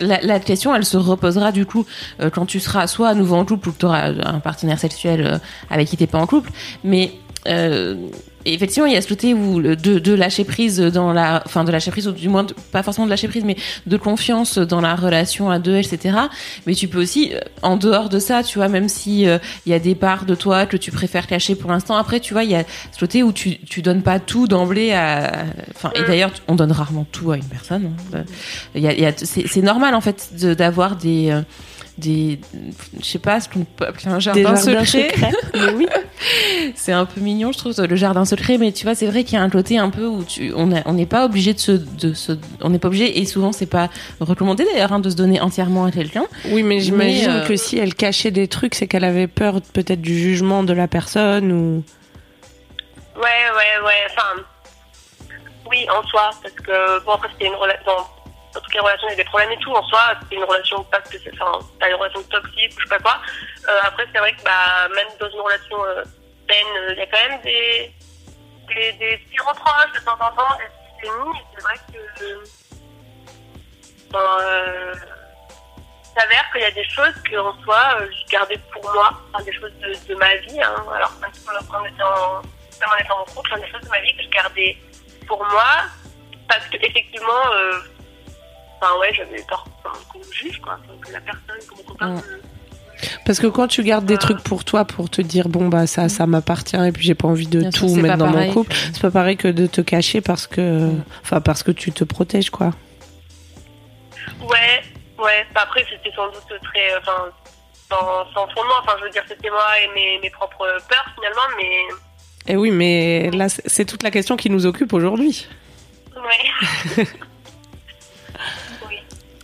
la, 0.00 0.20
la 0.20 0.40
question, 0.40 0.74
elle 0.74 0.84
se 0.84 0.96
reposera 0.96 1.52
du 1.52 1.66
coup 1.66 1.86
euh, 2.20 2.30
quand 2.30 2.46
tu 2.46 2.60
seras 2.60 2.86
soit 2.86 3.08
à 3.08 3.14
nouveau 3.14 3.36
en 3.36 3.44
couple 3.44 3.68
ou 3.68 3.72
que 3.72 3.78
tu 3.78 3.86
auras 3.86 4.08
un 4.08 4.40
partenaire 4.40 4.78
sexuel 4.78 5.26
euh, 5.26 5.38
avec 5.70 5.88
qui 5.88 5.96
t'es 5.96 6.06
pas 6.06 6.18
en 6.18 6.26
couple, 6.26 6.50
mais 6.84 7.12
euh, 7.46 7.96
effectivement, 8.44 8.86
il 8.86 8.92
y 8.92 8.96
a 8.96 9.02
ce 9.02 9.08
côté 9.08 9.34
où 9.34 9.60
de, 9.60 9.74
de 9.74 10.12
lâcher 10.14 10.44
prise 10.44 10.78
dans 10.80 11.12
la, 11.12 11.42
enfin, 11.46 11.64
de 11.64 11.70
lâcher 11.72 11.90
prise, 11.90 12.08
ou 12.08 12.12
du 12.12 12.28
moins, 12.28 12.46
pas 12.72 12.82
forcément 12.82 13.06
de 13.06 13.10
lâcher 13.10 13.28
prise, 13.28 13.44
mais 13.44 13.56
de 13.86 13.96
confiance 13.96 14.58
dans 14.58 14.80
la 14.80 14.94
relation 14.94 15.50
à 15.50 15.58
deux, 15.58 15.76
etc. 15.76 16.16
Mais 16.66 16.74
tu 16.74 16.88
peux 16.88 17.00
aussi, 17.00 17.32
euh, 17.34 17.40
en 17.62 17.76
dehors 17.76 18.08
de 18.08 18.18
ça, 18.18 18.42
tu 18.42 18.58
vois, 18.58 18.68
même 18.68 18.88
si 18.88 19.26
euh, 19.28 19.38
il 19.66 19.72
y 19.72 19.74
a 19.74 19.78
des 19.78 19.94
parts 19.94 20.24
de 20.24 20.34
toi 20.34 20.66
que 20.66 20.76
tu 20.76 20.90
préfères 20.90 21.26
cacher 21.26 21.54
pour 21.54 21.70
l'instant, 21.70 21.96
après, 21.96 22.20
tu 22.20 22.32
vois, 22.32 22.44
il 22.44 22.50
y 22.50 22.54
a 22.56 22.64
ce 22.92 22.98
côté 23.00 23.22
où 23.22 23.32
tu, 23.32 23.58
tu 23.58 23.82
donnes 23.82 24.02
pas 24.02 24.18
tout 24.20 24.46
d'emblée 24.48 24.92
à, 24.92 25.44
enfin, 25.74 25.90
et 25.94 26.02
d'ailleurs, 26.02 26.30
on 26.48 26.54
donne 26.54 26.72
rarement 26.72 27.06
tout 27.12 27.30
à 27.32 27.36
une 27.36 27.44
personne. 27.44 27.92
hein. 28.14 28.16
Euh, 28.16 28.22
Il 28.74 28.82
y 28.82 28.88
a, 28.88 28.92
y 28.94 29.06
a, 29.06 29.12
c'est 29.16 29.62
normal, 29.62 29.94
en 29.94 30.00
fait, 30.00 30.30
d'avoir 30.56 30.96
des, 30.96 31.30
des, 31.98 32.40
je 33.00 33.04
sais 33.04 33.18
pas 33.18 33.40
ce 33.40 33.48
qu'on 33.48 33.64
peut 33.64 33.86
appeler 33.86 34.08
un 34.08 34.18
jardin 34.18 34.56
secret. 34.56 35.12
Mais 35.54 35.72
oui. 35.74 35.86
C'est 36.74 36.92
un 36.92 37.04
peu 37.04 37.20
mignon, 37.20 37.52
je 37.52 37.58
trouve, 37.58 37.74
le 37.80 37.96
jardin 37.96 38.24
secret, 38.24 38.56
mais 38.56 38.70
tu 38.72 38.84
vois, 38.84 38.94
c'est 38.94 39.06
vrai 39.06 39.24
qu'il 39.24 39.34
y 39.34 39.36
a 39.36 39.42
un 39.42 39.50
côté 39.50 39.78
un 39.78 39.90
peu 39.90 40.06
où 40.06 40.22
tu, 40.24 40.52
on 40.56 40.72
a- 40.74 40.82
on 40.86 40.92
n'est 40.94 41.06
pas 41.06 41.24
obligé 41.24 41.52
de 41.52 41.58
se, 41.58 41.72
de 41.72 42.14
se, 42.14 42.32
on 42.60 42.70
n'est 42.70 42.78
pas 42.78 42.88
obligé, 42.88 43.18
et 43.20 43.24
souvent 43.26 43.50
c'est 43.52 43.66
pas 43.66 43.90
recommandé 44.20 44.64
d'ailleurs, 44.64 44.92
hein, 44.92 45.00
de 45.00 45.10
se 45.10 45.16
donner 45.16 45.40
entièrement 45.40 45.84
à 45.84 45.90
quelqu'un. 45.90 46.24
Oui, 46.50 46.62
mais 46.62 46.78
j'imagine 46.80 47.30
euh, 47.30 47.46
que 47.46 47.56
si 47.56 47.76
elle 47.78 47.94
cachait 47.94 48.30
des 48.30 48.46
trucs, 48.48 48.74
c'est 48.76 48.86
qu'elle 48.86 49.04
avait 49.04 49.26
peur 49.26 49.60
peut-être 49.72 50.00
du 50.00 50.16
jugement 50.16 50.62
de 50.62 50.72
la 50.72 50.86
personne 50.88 51.50
ou. 51.52 51.82
Ouais, 53.16 53.22
ouais, 53.22 53.84
ouais. 53.86 53.92
Enfin, 54.10 54.42
oui, 55.70 55.84
en 55.90 56.06
soi, 56.08 56.30
parce 56.42 56.54
que 56.54 57.04
bon 57.04 57.12
après 57.12 57.28
c'était 57.32 57.46
une 57.48 57.54
relation. 57.56 57.92
Dans, 58.52 58.60
toutes 58.60 58.74
les 58.74 58.80
relations, 58.80 59.08
il 59.08 59.10
y 59.10 59.14
a 59.14 59.16
des 59.16 59.24
problèmes 59.24 59.52
et 59.52 59.58
tout. 59.58 59.72
En 59.72 59.86
soi, 59.86 60.14
c'était 60.22 60.36
une 60.36 60.44
relation 60.44 60.82
pas 60.84 61.00
que 61.00 61.18
c'est, 61.18 61.32
enfin, 61.40 61.58
pas 61.80 61.88
une 61.88 61.96
relation 61.96 62.22
toxique 62.24 62.72
ou 62.76 62.80
je 62.80 62.88
sais 62.88 62.96
pas 62.96 62.98
quoi. 62.98 63.20
Euh, 63.68 63.78
après, 63.82 64.06
c'est 64.12 64.18
vrai 64.18 64.32
que 64.32 64.42
bah 64.42 64.88
même 64.94 65.08
dans 65.20 65.30
une 65.30 65.40
relation 65.40 65.84
euh, 65.84 66.04
saine, 66.48 66.66
euh, 66.76 66.92
il 66.92 66.98
y 66.98 67.02
a 67.02 67.06
quand 67.06 67.28
même 67.28 67.40
des 67.42 67.92
des, 68.68 69.18
petits 69.18 69.40
reproches 69.40 69.92
de 69.94 70.04
temps 70.04 70.18
en 70.20 70.30
temps. 70.36 70.58
Et 70.60 70.68
c'est 71.02 71.62
vrai 71.62 71.74
que 71.92 72.44
ben, 74.10 74.98
il 76.14 76.20
s'avère 76.20 76.52
qu'il 76.52 76.60
y 76.60 76.64
a 76.64 76.70
des 76.70 76.88
choses 76.88 77.14
que 77.24 77.36
en 77.36 77.60
soi, 77.62 77.98
je 78.00 78.30
gardais 78.30 78.58
pour 78.72 78.82
moi, 78.92 79.12
enfin, 79.32 79.44
des 79.44 79.52
choses 79.52 79.72
de, 79.80 80.14
ma 80.14 80.36
vie. 80.36 80.62
Hein. 80.62 80.84
Alors, 80.94 81.12
même 81.20 81.30
quand 81.70 81.80
on 81.80 81.84
était 81.86 82.02
en, 82.02 82.40
en 82.40 83.20
en 83.20 83.24
couple, 83.24 83.50
hein, 83.54 83.58
des 83.58 83.70
choses 83.70 83.82
de 83.82 83.88
ma 83.88 84.00
vie 84.00 84.16
que 84.16 84.22
je 84.22 84.28
gardais 84.28 84.76
pour 85.26 85.44
moi, 85.46 85.84
parce 86.48 86.66
que 86.66 86.76
effectivement, 86.76 87.52
euh, 87.54 87.80
enfin 88.82 88.98
ouais, 89.00 89.12
j'avais 89.14 89.42
peur 89.48 89.64
enfin, 89.84 89.96
qu'on 90.12 90.18
me 90.18 90.32
juge, 90.32 90.60
quoi, 90.60 90.78
que 91.00 91.12
la 91.12 91.20
personne, 91.20 91.42
que 91.70 91.76
mon 91.76 91.82
copain. 91.84 92.08
Mm. 92.08 92.14
me- 92.16 92.40
Parce 93.24 93.38
que 93.40 93.46
quand 93.48 93.66
tu 93.68 93.82
gardes 93.82 94.04
des 94.04 94.14
Euh. 94.14 94.18
trucs 94.18 94.42
pour 94.42 94.64
toi, 94.64 94.84
pour 94.84 95.08
te 95.10 95.20
dire 95.22 95.48
bon 95.48 95.68
bah 95.68 95.86
ça, 95.86 96.08
ça 96.08 96.26
m'appartient 96.26 96.76
et 96.76 96.92
puis 96.92 97.02
j'ai 97.04 97.14
pas 97.14 97.28
envie 97.28 97.46
de 97.48 97.60
Bien 97.60 97.70
tout 97.70 97.88
mettre 97.96 98.16
dans 98.18 98.30
pareil. 98.32 98.48
mon 98.48 98.52
couple, 98.54 98.74
c'est 98.74 99.00
pas 99.02 99.10
pareil 99.10 99.36
que 99.36 99.48
de 99.48 99.66
te 99.66 99.80
cacher 99.80 100.20
parce 100.20 100.46
que, 100.46 100.90
enfin 101.22 101.40
parce 101.40 101.62
que 101.62 101.70
tu 101.72 101.90
te 101.92 102.04
protèges 102.04 102.50
quoi. 102.50 102.70
Ouais, 104.40 104.82
ouais. 105.18 105.46
Après, 105.54 105.84
c'était 105.90 106.14
sans 106.14 106.26
doute 106.26 106.46
très, 106.62 106.96
enfin, 106.98 107.26
sans, 107.90 108.24
sans 108.32 108.46
fondement. 108.54 108.74
Enfin, 108.82 108.92
je 109.00 109.04
veux 109.04 109.10
dire, 109.10 109.24
c'était 109.28 109.50
moi 109.50 109.66
et 109.82 109.88
mes, 109.94 110.18
mes 110.20 110.30
propres 110.30 110.66
peurs 110.88 111.06
finalement, 111.14 111.56
mais 111.56 112.52
Et 112.52 112.56
oui, 112.56 112.70
mais 112.70 113.30
là 113.32 113.48
c'est 113.48 113.62
c'est 113.68 113.84
toute 113.84 114.02
la 114.04 114.10
question 114.12 114.36
qui 114.36 114.48
nous 114.50 114.64
occupe 114.66 114.92
aujourd'hui. 114.92 115.48
ouais. 116.16 117.04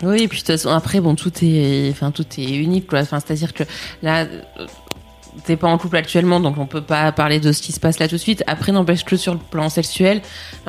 oui. 0.02 0.22
Et 0.22 0.28
puis 0.28 0.38
de 0.38 0.42
toute 0.42 0.46
façon, 0.46 0.70
après, 0.70 1.00
bon, 1.00 1.14
tout 1.14 1.32
est, 1.42 1.90
enfin, 1.90 2.10
tout 2.10 2.26
est 2.38 2.50
unique, 2.56 2.86
quoi. 2.86 3.00
Enfin, 3.00 3.20
c'est-à-dire 3.20 3.52
que 3.52 3.64
là, 4.02 4.24
euh, 4.24 4.66
t'es 5.44 5.56
pas 5.56 5.68
en 5.68 5.78
couple 5.78 5.96
actuellement, 5.96 6.40
donc 6.40 6.58
on 6.58 6.66
peut 6.66 6.82
pas 6.82 7.10
parler 7.12 7.40
de 7.40 7.52
ce 7.52 7.62
qui 7.62 7.72
se 7.72 7.80
passe 7.80 7.98
là 7.98 8.08
tout 8.08 8.16
de 8.16 8.20
suite. 8.20 8.42
Après, 8.46 8.72
n'empêche 8.72 9.04
que 9.04 9.16
sur 9.16 9.34
le 9.34 9.40
plan 9.40 9.68
sexuel, 9.68 10.22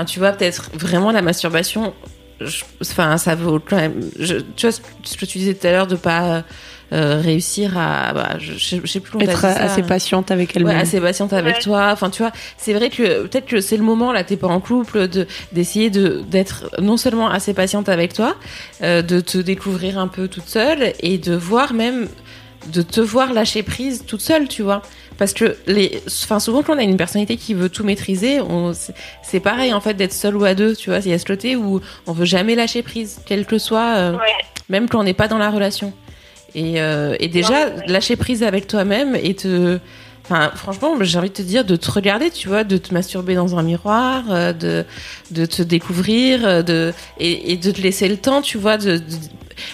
tu 0.07 0.19
vois, 0.19 0.31
peut-être 0.31 0.71
vraiment 0.73 1.11
la 1.11 1.21
masturbation, 1.21 1.93
enfin, 2.81 3.17
ça 3.17 3.35
vaut 3.35 3.59
quand 3.59 3.75
même. 3.77 4.01
je- 4.19 4.35
tu 4.55 4.67
vois 4.67 4.71
ce 4.71 5.17
que- 5.17 5.25
tu 5.25 5.37
disais 5.37 5.53
tout 5.53 5.67
à 5.67 5.71
l'heure 5.71 5.87
de 5.87 5.95
pas 5.95 6.43
euh, 6.91 7.21
réussir 7.23 7.77
à, 7.77 8.13
bah, 8.13 8.29
je, 8.39 8.53
je 8.53 8.65
sais- 8.65 8.81
je 8.83 8.87
sais 8.91 8.99
plus 8.99 9.11
comment 9.11 9.23
Être 9.23 9.41
ça. 9.41 9.49
assez 9.49 9.83
patiente 9.83 10.31
avec 10.31 10.55
elle-même. 10.55 10.75
Ouais, 10.75 10.81
assez 10.81 10.99
patiente 10.99 11.33
avec 11.33 11.57
Ouais. 11.57 11.61
toi. 11.61 11.89
Enfin, 11.91 12.09
tu 12.09 12.23
vois, 12.23 12.31
c'est 12.57 12.73
vrai 12.73 12.89
que 12.89 13.27
peut-être 13.27 13.45
que 13.45 13.61
c'est 13.61 13.77
le 13.77 13.83
moment 13.83 14.11
là, 14.11 14.23
t'es 14.23 14.37
pas 14.37 14.47
en 14.47 14.59
couple, 14.59 15.07
de 15.07 15.27
d'essayer 15.51 15.91
de 15.91 16.23
d'être 16.27 16.71
non 16.81 16.97
seulement 16.97 17.29
assez 17.29 17.53
patiente 17.53 17.89
avec 17.89 18.13
toi, 18.13 18.35
euh, 18.81 19.03
de 19.03 19.19
te 19.19 19.37
découvrir 19.37 19.99
un 19.99 20.07
peu 20.07 20.27
toute 20.27 20.47
seule 20.47 20.93
et 21.01 21.19
de 21.19 21.35
voir 21.35 21.73
même 21.73 22.07
de 22.73 22.81
te 22.81 22.99
voir 23.01 23.33
lâcher 23.33 23.61
prise 23.61 24.03
toute 24.07 24.21
seule, 24.21 24.47
tu 24.47 24.63
vois. 24.63 24.81
Parce 25.19 25.33
que 25.33 25.57
les, 25.67 26.01
enfin 26.23 26.39
souvent 26.39 26.63
quand 26.63 26.75
on 26.75 26.79
a 26.79 26.83
une 26.83 26.97
personnalité 26.97 27.35
qui 27.37 27.53
veut 27.53 27.69
tout 27.69 27.83
maîtriser, 27.83 28.39
on, 28.41 28.73
c'est- 28.73 29.39
pareil 29.41 29.73
en 29.73 29.81
fait 29.81 29.93
d'être 29.93 30.13
seul 30.13 30.35
ou 30.37 30.45
à 30.45 30.55
deux, 30.55 30.75
tu 30.75 30.89
vois. 30.89 30.99
Il 30.99 31.11
y 31.11 31.13
a 31.13 31.19
ce 31.19 31.25
côté 31.25 31.55
où 31.57 31.81
on 32.07 32.13
veut 32.13 32.25
jamais 32.25 32.55
lâcher 32.55 32.81
prise, 32.81 33.19
quel 33.25 33.45
que 33.45 33.57
soit, 33.59 33.95
euh, 33.97 34.13
Ouais. 34.13 34.19
même 34.69 34.87
quand 34.89 34.99
on 34.99 35.03
n'est 35.03 35.13
pas 35.13 35.27
dans 35.27 35.37
la 35.37 35.51
relation. 35.51 35.93
Et, 36.55 36.81
euh, 36.81 37.15
et 37.19 37.27
déjà, 37.27 37.65
Ouais, 37.67 37.73
ouais. 37.79 37.87
lâcher 37.87 38.15
prise 38.15 38.41
avec 38.43 38.65
toi-même 38.65 39.15
et 39.21 39.35
te. 39.35 39.77
Enfin, 40.23 40.51
franchement, 40.55 40.93
j'ai 41.01 41.17
envie 41.17 41.29
de 41.29 41.33
te 41.33 41.41
dire 41.41 41.65
de 41.65 41.75
te 41.75 41.89
regarder, 41.91 42.29
tu 42.29 42.47
vois, 42.47 42.63
de 42.63 42.77
te 42.77 42.93
masturber 42.93 43.35
dans 43.35 43.57
un 43.57 43.63
miroir, 43.63 44.23
euh, 44.29 44.53
de, 44.53 44.85
de 45.31 45.45
te 45.45 45.61
découvrir, 45.63 46.63
de, 46.63 46.93
et, 47.19 47.51
et 47.51 47.57
de 47.57 47.71
te 47.71 47.81
laisser 47.81 48.07
le 48.07 48.17
temps, 48.17 48.41
tu 48.43 48.57
vois, 48.59 48.77
de, 48.77 48.97
de- 48.97 49.03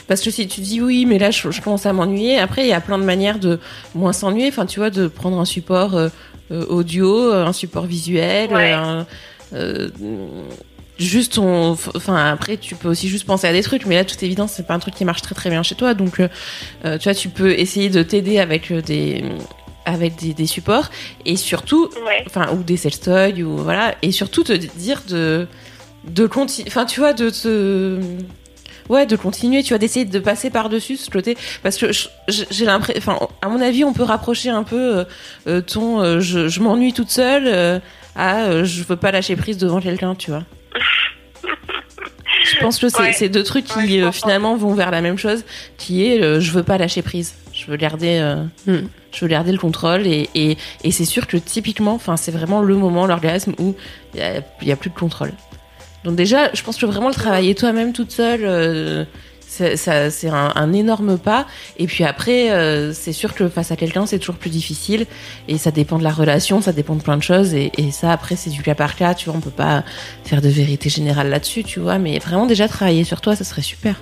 parce 0.08 0.22
que 0.22 0.32
si 0.32 0.48
tu 0.48 0.62
dis 0.62 0.82
oui, 0.82 1.06
mais 1.06 1.20
là, 1.20 1.32
je, 1.32 1.52
je 1.52 1.62
commence 1.62 1.86
à 1.86 1.94
m'ennuyer, 1.94 2.38
après, 2.40 2.64
il 2.64 2.70
y 2.70 2.74
a 2.74 2.82
plein 2.82 2.98
de 2.98 3.04
manières 3.04 3.40
de 3.40 3.60
moins 3.94 4.14
s'ennuyer, 4.14 4.48
enfin, 4.50 4.66
tu 4.66 4.80
vois, 4.80 4.90
de 4.90 5.08
prendre 5.08 5.40
un 5.40 5.46
support 5.46 5.96
euh, 5.96 6.10
euh, 6.52 6.66
audio, 6.68 7.32
un 7.34 7.54
support 7.54 7.86
visuel, 7.86 8.52
Ouais. 8.54 8.72
un- 8.72 9.06
euh, 9.54 9.90
juste 10.98 11.38
on 11.38 11.78
enfin 11.96 12.16
après 12.32 12.56
tu 12.58 12.74
peux 12.76 12.88
aussi 12.88 13.10
juste 13.10 13.26
penser 13.26 13.48
à 13.48 13.54
des 13.54 13.62
trucs. 13.64 13.86
Mais 13.86 13.96
là 13.96 14.06
toute 14.06 14.22
évidence 14.24 14.54
c'est 14.54 14.66
pas 14.66 14.74
un 14.74 14.80
truc 14.80 14.96
qui 14.96 15.06
marche 15.06 15.22
très 15.22 15.36
très 15.36 15.50
bien 15.50 15.62
chez 15.64 15.76
toi. 15.76 15.94
Donc 15.94 16.20
euh, 16.20 16.28
euh, 16.86 16.98
tu 16.98 17.04
vois 17.06 17.14
tu 17.14 17.30
peux 17.30 17.52
essayer 17.52 17.90
de 17.90 18.02
t'aider 18.02 18.40
avec 18.40 18.72
euh, 18.72 18.82
des 18.82 19.24
avec 19.86 20.16
des, 20.16 20.34
des 20.34 20.48
supports. 20.48 20.90
Et 21.26 21.36
surtout 21.36 21.90
Ouais. 22.08 22.24
enfin 22.28 22.48
ou 22.54 22.64
des 22.64 22.78
sextoys 22.78 23.44
ou 23.44 23.58
voilà. 23.58 23.96
Et 24.02 24.12
surtout 24.12 24.44
te 24.44 24.54
dire 24.54 25.02
de 25.08 25.48
de 26.08 26.28
continuer 26.28 26.70
enfin 26.70 26.86
tu 26.86 27.00
vois 27.02 27.14
de 27.14 27.30
te 27.30 28.00
ouais 28.90 29.06
de 29.06 29.16
continuer 29.16 29.64
tu 29.64 29.70
vois 29.70 29.78
d'essayer 29.78 30.06
de 30.06 30.20
passer 30.20 30.50
par 30.50 30.70
dessus 30.70 30.98
ce 30.98 31.10
côté. 31.10 31.38
Parce 31.64 31.78
que 31.78 31.88
j'ai 32.28 32.66
l'impression 32.66 32.98
enfin 32.98 33.28
à 33.42 33.50
mon 33.50 33.62
avis 33.62 33.84
on 33.84 33.94
peut 33.94 34.04
rapprocher 34.04 34.50
un 34.50 34.64
peu 34.64 34.98
euh, 35.00 35.04
euh, 35.48 35.62
ton 35.62 36.02
euh, 36.02 36.20
je, 36.20 36.48
je 36.48 36.60
m'ennuie 36.62 36.94
toute 36.94 37.10
seule 37.12 37.48
euh, 37.48 37.80
à 38.16 38.44
euh, 38.46 38.64
je 38.66 38.84
veux 38.84 38.96
pas 38.96 39.12
lâcher 39.12 39.36
prise 39.36 39.58
devant 39.58 39.82
quelqu'un 39.82 40.16
tu 40.16 40.32
vois. 40.32 40.44
Je 42.44 42.60
pense 42.60 42.78
que 42.80 42.90
c'est 42.90 43.02
Ouais. 43.22 43.30
deux 43.30 43.44
trucs 43.44 43.66
qui 43.66 44.02
euh, 44.02 44.12
finalement 44.12 44.56
vont 44.56 44.74
vers 44.74 44.92
la 44.92 45.02
même 45.02 45.18
chose 45.18 45.44
qui 45.78 46.06
est 46.06 46.22
euh, 46.22 46.40
je 46.40 46.52
veux 46.52 46.64
pas 46.64 46.78
lâcher 46.78 47.02
prise. 47.02 47.34
Je 47.54 47.66
veux 47.66 47.78
garder 47.78 48.20
euh, 48.20 48.44
Hmm. 48.68 48.88
je 49.12 49.22
veux 49.22 49.28
garder 49.28 49.52
le 49.52 49.58
contrôle 49.58 50.06
et, 50.06 50.30
et, 50.36 50.58
et 50.84 50.92
c'est 50.92 51.06
sûr 51.06 51.26
que 51.26 51.38
typiquement 51.38 51.94
enfin 51.94 52.18
c'est 52.18 52.32
vraiment 52.32 52.62
le 52.62 52.76
moment 52.76 53.08
l'orgasme 53.08 53.54
où 53.60 53.76
il 54.14 54.22
y 54.62 54.68
y 54.68 54.72
a 54.72 54.76
plus 54.76 54.90
de 54.92 54.96
contrôle 54.96 55.32
donc 56.06 56.16
déjà 56.16 56.54
je 56.54 56.64
pense 56.64 56.78
que 56.78 56.86
vraiment 56.86 57.10
le 57.10 57.14
travailler 57.14 57.56
toi-même 57.56 57.92
toute 57.92 58.12
seule 58.12 58.46
euh, 58.46 59.06
c'est 59.42 60.30
un, 60.30 60.74
énorme 60.74 61.18
pas. 61.18 61.46
Et 61.78 61.88
puis 61.88 62.04
après 62.04 62.52
euh, 62.52 62.94
c'est 62.94 63.14
sûr 63.14 63.34
que 63.34 63.48
face 63.48 63.72
à 63.72 63.76
quelqu'un 63.76 64.06
c'est 64.06 64.20
toujours 64.20 64.36
plus 64.36 64.50
difficile. 64.50 65.06
Et 65.48 65.58
ça 65.58 65.72
dépend 65.72 65.98
de 65.98 66.04
la 66.04 66.12
relation 66.12 66.62
ça 66.62 66.74
dépend 66.74 66.96
de 66.96 67.04
plein 67.04 67.18
de 67.18 67.24
choses. 67.24 67.54
Et, 67.54 67.72
ça 67.92 68.12
après 68.12 68.36
c'est 68.36 68.50
du 68.50 68.64
cas 68.64 68.76
par 68.76 68.96
cas 68.96 69.14
tu 69.14 69.30
vois 69.30 69.38
on 69.38 69.42
peut 69.42 69.50
pas 69.50 69.84
faire 70.26 70.42
de 70.42 70.50
vérité 70.50 70.90
générale 70.90 71.30
là-dessus 71.30 71.64
tu 71.64 71.80
vois. 71.80 71.98
Mais 71.98 72.20
vraiment 72.20 72.46
déjà 72.46 72.68
travailler 72.68 73.04
sur 73.04 73.22
toi 73.22 73.36
ça 73.36 73.44
serait 73.44 73.62
super. 73.62 73.96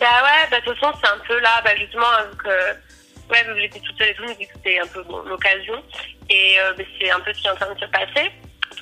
Bah 0.00 0.06
ouais, 0.24 0.48
bah, 0.50 0.58
de 0.60 0.64
toute 0.64 0.78
façon, 0.78 0.96
c'est 0.98 1.10
un 1.10 1.18
peu 1.28 1.38
là, 1.40 1.60
bah, 1.62 1.76
justement, 1.76 2.06
donc, 2.30 2.46
euh, 2.46 2.72
ouais, 3.30 3.44
que 3.44 3.60
j'étais 3.60 3.80
toute 3.80 3.98
seule 3.98 4.08
et 4.08 4.14
tout, 4.14 4.24
que 4.24 4.50
c'était 4.54 4.78
un 4.80 4.86
peu 4.86 5.04
l'occasion. 5.28 5.74
Et 6.30 6.58
euh, 6.58 6.72
c'est 6.98 7.10
un 7.10 7.20
peu 7.20 7.34
ce 7.34 7.40
qui 7.42 7.46
est 7.46 7.50
en 7.50 7.54
train 7.54 7.74
de 7.74 7.78
se 7.78 7.84
passer. 7.84 8.30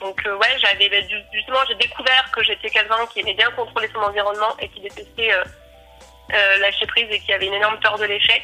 Donc, 0.01 0.21
euh, 0.27 0.37
ouais, 0.37 0.55
j'avais, 0.61 0.89
bah, 0.89 1.01
ju- 1.09 1.25
justement, 1.35 1.59
j'ai 1.69 1.75
découvert 1.75 2.31
que 2.35 2.43
j'étais 2.45 2.69
quelqu'un 2.71 3.05
qui 3.13 3.21
aimait 3.21 3.35
bien 3.35 3.51
contrôler 3.57 3.89
son 3.93 4.01
environnement 4.01 4.55
et 4.61 4.69
qui 4.69 4.81
détestait 4.81 5.33
euh, 5.33 5.43
euh, 6.35 6.59
lâcher 6.61 6.87
prise 6.87 7.07
et 7.11 7.19
qui 7.21 7.33
avait 7.33 7.47
une 7.47 7.55
énorme 7.55 7.79
peur 7.83 7.99
de 7.99 8.05
l'échec. 8.05 8.43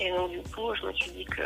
Et 0.00 0.10
donc, 0.10 0.30
du 0.30 0.38
coup, 0.54 0.74
je 0.80 0.86
me 0.86 0.92
suis 0.94 1.10
dit 1.10 1.24
que. 1.26 1.42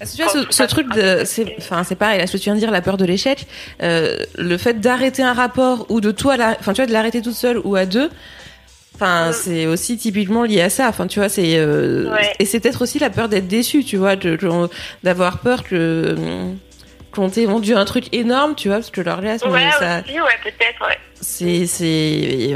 Est-ce 0.00 0.12
que 0.12 0.16
tu 0.16 0.22
vois, 0.22 0.32
ce, 0.32 0.50
ce 0.52 0.62
truc 0.64 0.92
de, 0.94 1.24
c'est, 1.24 1.56
enfin, 1.58 1.82
c'est 1.84 1.96
pareil, 1.96 2.18
là, 2.18 2.26
ce 2.26 2.32
que 2.32 2.38
tu 2.38 2.44
viens 2.44 2.54
de 2.54 2.60
dire, 2.60 2.70
la 2.70 2.82
peur 2.82 2.96
de 2.96 3.04
l'échec, 3.04 3.46
euh, 3.82 4.16
le 4.36 4.56
fait 4.58 4.74
d'arrêter 4.80 5.22
un 5.22 5.32
rapport 5.34 5.86
ou 5.88 6.00
de 6.00 6.10
toi, 6.12 6.34
enfin, 6.60 6.72
tu 6.72 6.80
vois, 6.80 6.86
de 6.86 6.92
l'arrêter 6.92 7.20
toute 7.20 7.34
seule 7.34 7.58
ou 7.64 7.74
à 7.76 7.84
deux, 7.84 8.08
enfin, 8.94 9.30
Mm. 9.30 9.32
c'est 9.32 9.66
aussi 9.66 9.96
typiquement 9.98 10.44
lié 10.44 10.62
à 10.62 10.70
ça. 10.70 10.88
Enfin, 10.88 11.06
tu 11.08 11.18
vois, 11.18 11.28
c'est, 11.28 11.56
euh, 11.58 12.12
Ouais. 12.12 12.32
et 12.38 12.44
c'est 12.44 12.60
peut-être 12.60 12.82
aussi 12.82 12.98
la 13.00 13.10
peur 13.10 13.28
d'être 13.28 13.48
déçu, 13.48 13.84
tu 13.84 13.96
vois, 13.96 14.14
d'avoir 15.02 15.38
peur 15.38 15.64
que, 15.64 16.14
qu'on 17.18 17.30
t'ait 17.30 17.46
vendu 17.46 17.74
un 17.74 17.84
truc 17.84 18.12
énorme, 18.14 18.54
tu 18.54 18.68
vois, 18.68 18.78
parce 18.78 18.90
que 18.90 19.00
l'orgasme, 19.00 19.48
Ouais, 19.50 19.70
ça, 19.78 20.00
aussi, 20.00 20.20
ouais, 20.20 20.38
peut-être, 20.44 20.86
ouais. 20.86 20.98
C'est, 21.20 21.66
c'est, 21.66 22.54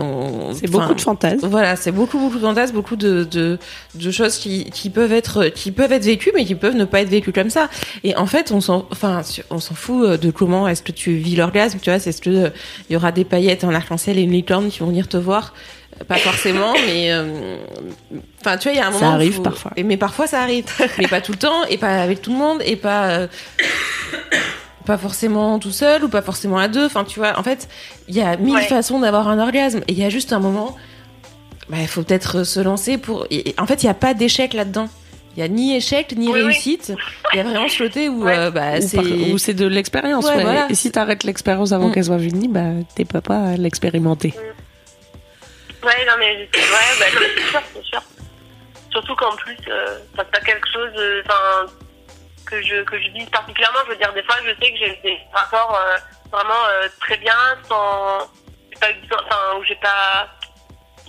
beaucoup 0.70 0.94
de 0.94 1.00
fantasmes. 1.00 1.46
Voilà, 1.48 1.76
c'est 1.76 1.92
beaucoup, 1.92 2.18
beaucoup 2.18 2.36
de 2.36 2.40
fantasmes, 2.42 2.74
beaucoup 2.74 2.96
de, 2.96 3.24
de, 3.24 3.58
de 3.94 4.10
choses 4.10 4.38
qui, 4.38 4.64
qui 4.70 4.90
peuvent 4.90 5.12
être, 5.12 5.46
qui 5.48 5.72
peuvent 5.72 5.92
être 5.92 6.04
vécues, 6.04 6.32
mais 6.34 6.44
qui 6.44 6.54
peuvent 6.54 6.76
ne 6.76 6.84
pas 6.84 7.00
être 7.00 7.08
vécues 7.08 7.32
comme 7.32 7.50
ça. 7.50 7.68
Et 8.04 8.16
en 8.16 8.26
fait, 8.26 8.52
on 8.52 8.60
s'en, 8.60 8.86
enfin, 8.90 9.22
on 9.50 9.58
s'en 9.58 9.74
fout 9.74 10.04
euh, 10.04 10.16
de 10.16 10.30
comment 10.30 10.68
est-ce 10.68 10.82
que 10.82 10.92
tu 10.92 11.12
vis 11.14 11.36
l'orgasme, 11.36 11.78
tu 11.82 11.90
vois, 11.90 11.98
c'est 11.98 12.12
ce 12.12 12.20
que 12.22 12.30
euh, 12.30 12.50
il 12.88 12.92
y 12.94 12.96
aura 12.96 13.12
des 13.12 13.24
paillettes, 13.24 13.64
un 13.64 13.74
arc-en-ciel 13.74 14.18
et 14.18 14.22
une 14.22 14.32
licorne 14.32 14.68
qui 14.68 14.80
vont 14.80 14.86
venir 14.86 15.08
te 15.08 15.16
voir. 15.16 15.52
Euh, 16.00 16.04
Pas 16.04 16.16
forcément, 16.16 16.72
mais 16.86 17.12
euh, 17.12 17.56
enfin, 18.40 18.56
tu 18.56 18.68
vois, 18.68 18.72
il 18.72 18.78
y 18.78 18.80
a 18.80 18.88
un 18.88 18.92
Ça 18.92 18.98
moment. 18.98 19.10
où 19.12 19.14
arrive 19.14 19.42
parfois. 19.42 19.72
Mais 19.84 19.96
parfois, 19.96 20.26
ça 20.26 20.40
arrive. 20.40 20.64
mais 20.98 21.08
pas 21.08 21.20
tout 21.20 21.32
le 21.32 21.38
temps, 21.38 21.64
et 21.68 21.78
pas 21.78 22.00
avec 22.02 22.22
tout 22.22 22.32
le 22.32 22.38
monde, 22.38 22.62
et 22.64 22.76
pas. 22.76 23.10
euh, 23.10 23.26
pas 24.82 24.98
forcément 24.98 25.58
tout 25.58 25.72
seul 25.72 26.04
ou 26.04 26.08
pas 26.08 26.22
forcément 26.22 26.58
à 26.58 26.68
deux. 26.68 26.84
Enfin, 26.86 27.04
tu 27.04 27.18
vois, 27.18 27.38
en 27.38 27.42
fait, 27.42 27.68
il 28.08 28.14
y 28.16 28.20
a 28.20 28.36
mille 28.36 28.54
Ouais. 28.54 28.62
façons 28.66 29.00
d'avoir 29.00 29.28
un 29.28 29.38
orgasme. 29.38 29.80
Et 29.88 29.92
il 29.92 29.98
y 29.98 30.04
a 30.04 30.08
juste 30.10 30.32
un 30.32 30.38
moment, 30.40 30.76
bah, 31.68 31.78
il 31.80 31.88
faut 31.88 32.02
peut-être 32.02 32.44
se 32.44 32.60
lancer 32.60 32.98
pour. 32.98 33.26
et- 33.30 33.54
en 33.58 33.66
fait, 33.66 33.82
il 33.82 33.86
n'y 33.86 33.90
a 33.90 33.94
pas 33.94 34.14
d'échec 34.14 34.52
là-dedans. 34.54 34.88
Il 35.36 35.40
y 35.40 35.42
a 35.42 35.48
ni 35.48 35.74
échec 35.74 36.12
ni 36.14 36.28
Oui, 36.28 36.42
réussite. 36.42 36.92
Il 37.32 37.36
y 37.38 37.40
a 37.40 37.42
vraiment 37.44 37.66
ce 37.66 37.78
côté 37.82 38.10
où 38.10 38.24
Ouais. 38.24 38.36
euh, 38.36 38.50
bah, 38.50 38.76
Ou 38.76 38.80
c'est. 38.82 38.96
par- 38.98 39.04
Ou 39.32 39.38
c'est 39.38 39.54
de 39.54 39.66
l'expérience. 39.66 40.26
Ouais, 40.26 40.36
ouais. 40.36 40.42
voilà. 40.42 40.66
Et 40.68 40.74
si 40.74 40.90
t'arrêtes 40.92 41.24
l'expérience 41.24 41.72
avant 41.72 41.88
Mm. 41.88 41.92
qu'elle 41.92 42.04
soit 42.04 42.18
finie, 42.18 42.48
bah 42.48 42.64
t'es 42.94 43.06
pas 43.06 43.22
pas 43.22 43.38
à 43.38 43.56
l'expérimenter. 43.56 44.34
Ouais, 45.82 46.04
non, 46.06 46.12
mais, 46.18 46.36
ouais, 46.36 46.48
bah, 47.00 47.06
c'est 47.10 47.50
sûr, 47.50 47.60
c'est 47.74 47.84
sûr. 47.84 48.02
Surtout 48.90 49.16
qu'en 49.16 49.34
plus, 49.36 49.56
euh, 49.68 49.98
c'est 50.16 50.30
pas 50.30 50.40
quelque 50.40 50.68
chose, 50.72 50.90
euh, 50.98 51.22
enfin, 51.26 51.72
que 52.46 52.60
je, 52.62 52.82
que 52.84 52.98
je 53.00 53.08
vise 53.10 53.28
particulièrement. 53.30 53.78
Je 53.86 53.90
veux 53.92 53.96
dire, 53.96 54.12
des 54.12 54.22
fois, 54.22 54.36
je 54.44 54.50
sais 54.50 54.72
que 54.72 54.78
j'ai 54.78 55.00
des 55.02 55.18
rapports 55.32 55.74
euh, 55.76 55.96
vraiment 56.30 56.64
euh, 56.68 56.88
très 57.00 57.16
bien, 57.18 57.34
sans, 57.68 58.18
j'ai 58.72 58.78
pas 58.80 58.90
eu 58.90 58.96
enfin, 59.12 59.58
où 59.58 59.64
j'ai 59.64 59.76
pas, 59.76 60.28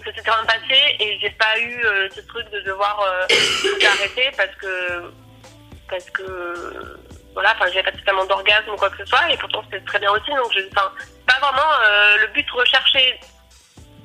ça 0.04 0.13
s'est 0.13 0.24
quand 0.26 0.36
même 0.38 0.46
passé 0.48 0.80
et 1.00 1.17
j'ai 1.22 1.30
pas 1.32 1.58
eu 1.60 1.84
euh, 1.86 2.08
ce 2.15 2.22
truc 2.22 2.50
de 2.52 2.60
devoir 2.62 3.00
tout 3.30 3.86
arrêter 3.86 4.30
parce 4.38 4.56
que, 4.56 5.12
parce 5.89 6.10
que, 6.12 6.98
voilà, 7.34 7.54
enfin, 7.56 7.65
j'avais 7.67 7.84
pas 7.84 7.98
totalement 7.98 8.26
d'orgasme 8.26 8.69
ou 8.72 8.76
quoi 8.76 8.89
que 8.89 8.98
ce 8.98 9.06
soit 9.06 9.32
et 9.32 9.38
pourtant 9.38 9.63
c'était 9.65 9.84
très 9.86 10.00
bien 10.00 10.12
aussi. 10.12 10.30
Donc, 10.32 10.52
je, 10.56 10.62
enfin, 10.76 10.91
pas 11.28 11.39
vraiment 11.39 11.69
le 12.22 12.28
but 12.34 12.50
recherché, 12.52 13.19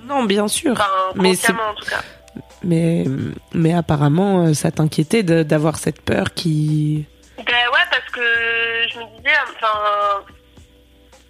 Non, 0.03 0.25
bien 0.25 0.49
sûr. 0.49 0.73
enfin, 0.73 0.89
Mais 1.15 1.35
c'est- 1.35 1.53
en 1.53 1.75
tout 1.75 1.85
cas. 1.87 2.01
Mais, 2.63 3.05
mais 3.53 3.73
apparemment, 3.75 4.53
ça 4.55 4.71
t'inquiétait 4.73 5.23
d'avoir 5.23 5.77
cette 5.77 6.01
peur 6.03 6.33
qui. 6.35 7.07
Ben 7.47 7.69
ouais, 7.73 7.87
parce 7.91 8.11
que 8.11 8.21
je 8.91 8.99
me 8.99 9.17
disais, 9.17 9.37
enfin, 9.49 10.25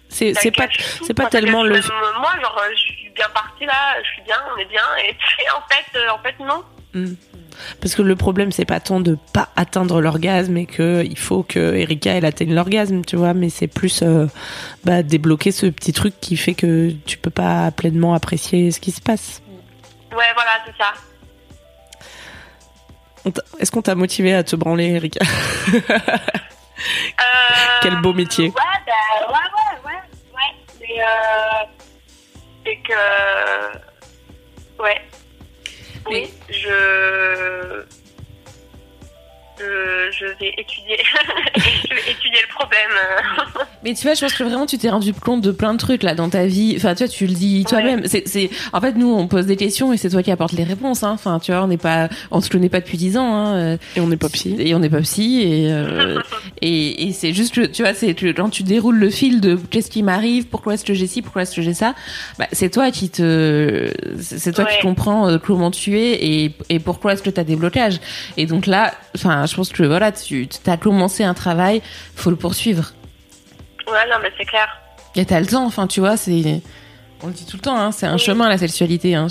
C'est 0.09 0.33
c'est 0.33 0.51
pas, 0.51 0.67
c'est 1.03 1.13
pas 1.13 1.27
tellement 1.27 1.63
le. 1.63 1.79
Moi, 2.19 2.31
genre, 2.41 2.61
je 2.71 2.75
suis 2.75 3.09
bien 3.15 3.29
partie 3.29 3.65
là, 3.65 4.01
je 4.03 4.09
suis 4.09 4.21
bien, 4.23 4.37
on 4.55 4.59
est 4.59 4.65
bien, 4.65 4.83
et 5.03 5.13
puis 5.19 5.45
en 5.55 5.61
fait, 5.67 5.97
euh, 5.97 6.09
en 6.09 6.19
fait, 6.19 6.39
non. 6.39 6.63
Mm. 6.93 7.15
Parce 7.81 7.93
que 7.93 8.01
le 8.01 8.15
problème, 8.15 8.51
c'est 8.51 8.65
pas 8.65 8.79
tant 8.79 8.99
de 8.99 9.17
pas 9.33 9.49
atteindre 9.55 10.01
l'orgasme 10.01 10.57
et 10.57 10.65
que 10.65 11.03
il 11.03 11.17
faut 11.17 11.43
que 11.43 11.75
Erika 11.75 12.11
elle 12.11 12.25
atteigne 12.25 12.53
l'orgasme, 12.53 13.03
tu 13.05 13.15
vois, 13.15 13.33
mais 13.33 13.49
c'est 13.49 13.67
plus 13.67 14.01
euh, 14.01 14.27
bah, 14.85 15.03
débloquer 15.03 15.51
ce 15.51 15.65
petit 15.67 15.93
truc 15.93 16.19
qui 16.19 16.37
fait 16.37 16.53
que 16.53 16.91
tu 17.05 17.17
peux 17.17 17.29
pas 17.29 17.69
pleinement 17.71 18.13
apprécier 18.13 18.71
ce 18.71 18.79
qui 18.79 18.91
se 18.91 19.01
passe. 19.01 19.41
Ouais, 20.11 20.31
voilà, 20.33 20.51
c'est 20.65 20.77
ça. 20.77 20.93
Est-ce 23.59 23.71
qu'on 23.71 23.81
t'a 23.81 23.95
motivé 23.95 24.33
à 24.33 24.43
te 24.43 24.55
branler, 24.55 24.85
Erika 24.91 25.19
Euh, 27.19 27.79
Quel 27.81 27.99
beau 28.01 28.13
métier. 28.13 28.45
Ouais, 28.47 28.53
bah, 28.85 29.27
ouais, 29.27 29.33
ouais, 29.35 29.91
ouais, 29.91 29.99
ouais. 30.33 30.53
Mais, 30.79 31.01
euh, 31.01 31.65
c'est 32.65 32.77
que, 32.77 32.99
ouais. 34.83 35.01
Oui, 36.09 36.29
je, 36.49 37.83
je, 39.59 40.11
je 40.17 40.25
vais 40.39 40.53
étudier, 40.57 40.97
je 41.55 41.61
vais 41.95 42.11
étudier 42.11 42.39
le 42.41 42.53
problème. 42.53 42.89
Mais 43.83 43.93
tu 43.93 44.03
vois, 44.03 44.13
je 44.13 44.21
pense 44.21 44.33
que 44.33 44.43
vraiment 44.43 44.65
tu 44.65 44.77
t'es 44.77 44.89
rendu 44.89 45.13
compte 45.13 45.41
de 45.41 45.51
plein 45.51 45.73
de 45.73 45.79
trucs 45.79 46.03
là 46.03 46.15
dans 46.15 46.29
ta 46.29 46.45
vie. 46.45 46.73
Enfin, 46.77 46.95
tu 46.95 47.03
vois, 47.03 47.13
tu 47.13 47.27
le 47.27 47.33
dis 47.33 47.63
toi-même. 47.67 48.01
C'est, 48.05 48.27
c'est, 48.27 48.49
en 48.73 48.81
fait, 48.81 48.93
nous 48.93 49.13
on 49.13 49.27
pose 49.27 49.45
des 49.45 49.55
questions 49.55 49.93
et 49.93 49.97
c'est 49.97 50.09
toi 50.09 50.23
qui 50.23 50.31
apportes 50.31 50.53
les 50.53 50.63
réponses. 50.63 51.03
Hein. 51.03 51.11
Enfin, 51.11 51.39
tu 51.39 51.51
vois, 51.51 51.63
on 51.63 51.67
n'est 51.67 51.77
pas, 51.77 52.09
on 52.31 52.41
se 52.41 52.49
connaît 52.49 52.69
pas 52.69 52.79
depuis 52.79 52.97
dix 52.97 53.17
ans. 53.17 53.33
Hein. 53.35 53.77
Et 53.95 54.01
on 54.01 54.07
n'est 54.07 54.17
pas 54.17 54.29
psy. 54.29 54.55
Et 54.59 54.75
on 54.75 54.79
n'est 54.79 54.89
pas 54.89 55.01
psy 55.01 55.41
et 55.41 55.71
euh, 55.71 56.19
et, 56.61 57.07
et 57.07 57.13
c'est 57.13 57.33
juste 57.33 57.55
que 57.55 57.65
tu 57.65 57.83
vois, 57.83 57.93
c'est 57.93 58.13
que 58.13 58.31
quand 58.31 58.49
tu 58.49 58.63
déroules 58.63 58.97
le 58.97 59.09
fil 59.09 59.39
de 59.41 59.55
qu'est-ce 59.55 59.89
qui 59.89 60.03
m'arrive, 60.03 60.47
pourquoi 60.47 60.73
est-ce 60.73 60.85
que 60.85 60.93
j'ai 60.93 61.07
ci, 61.07 61.21
pourquoi 61.21 61.43
est-ce 61.43 61.55
que 61.55 61.61
j'ai 61.61 61.73
ça, 61.73 61.95
bah, 62.37 62.47
c'est 62.51 62.69
toi 62.69 62.91
qui 62.91 63.09
te, 63.09 63.89
c'est 64.19 64.51
toi 64.53 64.65
Ouais. 64.65 64.75
qui 64.75 64.81
comprends 64.81 65.29
euh, 65.29 65.37
comment 65.37 65.71
tu 65.71 65.97
es 65.97 66.25
et 66.25 66.51
et 66.69 66.79
pourquoi 66.79 67.13
est-ce 67.13 67.23
que 67.23 67.29
tu 67.29 67.39
as 67.39 67.43
des 67.45 67.55
blocages. 67.55 67.99
Et 68.37 68.45
donc 68.45 68.65
là, 68.67 68.93
enfin, 69.15 69.47
je 69.49 69.55
pense 69.55 69.69
que 69.71 69.83
voilà, 69.83 70.11
tu 70.11 70.47
as 70.67 70.77
commencé 70.77 71.23
un 71.23 71.33
travail, 71.33 71.81
faut 72.15 72.29
le 72.29 72.35
poursuivre. 72.35 72.93
Ouais, 73.87 74.07
non, 74.09 74.17
mais 74.21 74.31
c'est 74.37 74.45
clair. 74.45 74.67
Et 75.15 75.25
t'as 75.25 75.39
le 75.39 75.47
temps, 75.47 75.65
enfin, 75.65 75.87
tu 75.87 75.99
vois, 75.99 76.15
c'est. 76.17 76.61
On 77.21 77.27
le 77.27 77.33
dit 77.33 77.45
tout 77.45 77.57
le 77.57 77.61
temps, 77.61 77.77
hein, 77.77 77.91
c'est 77.91 78.05
un 78.05 78.13
Oui. 78.13 78.19
chemin 78.19 78.47
la 78.47 78.57
sexualité. 78.57 79.13
Hein, 79.15 79.27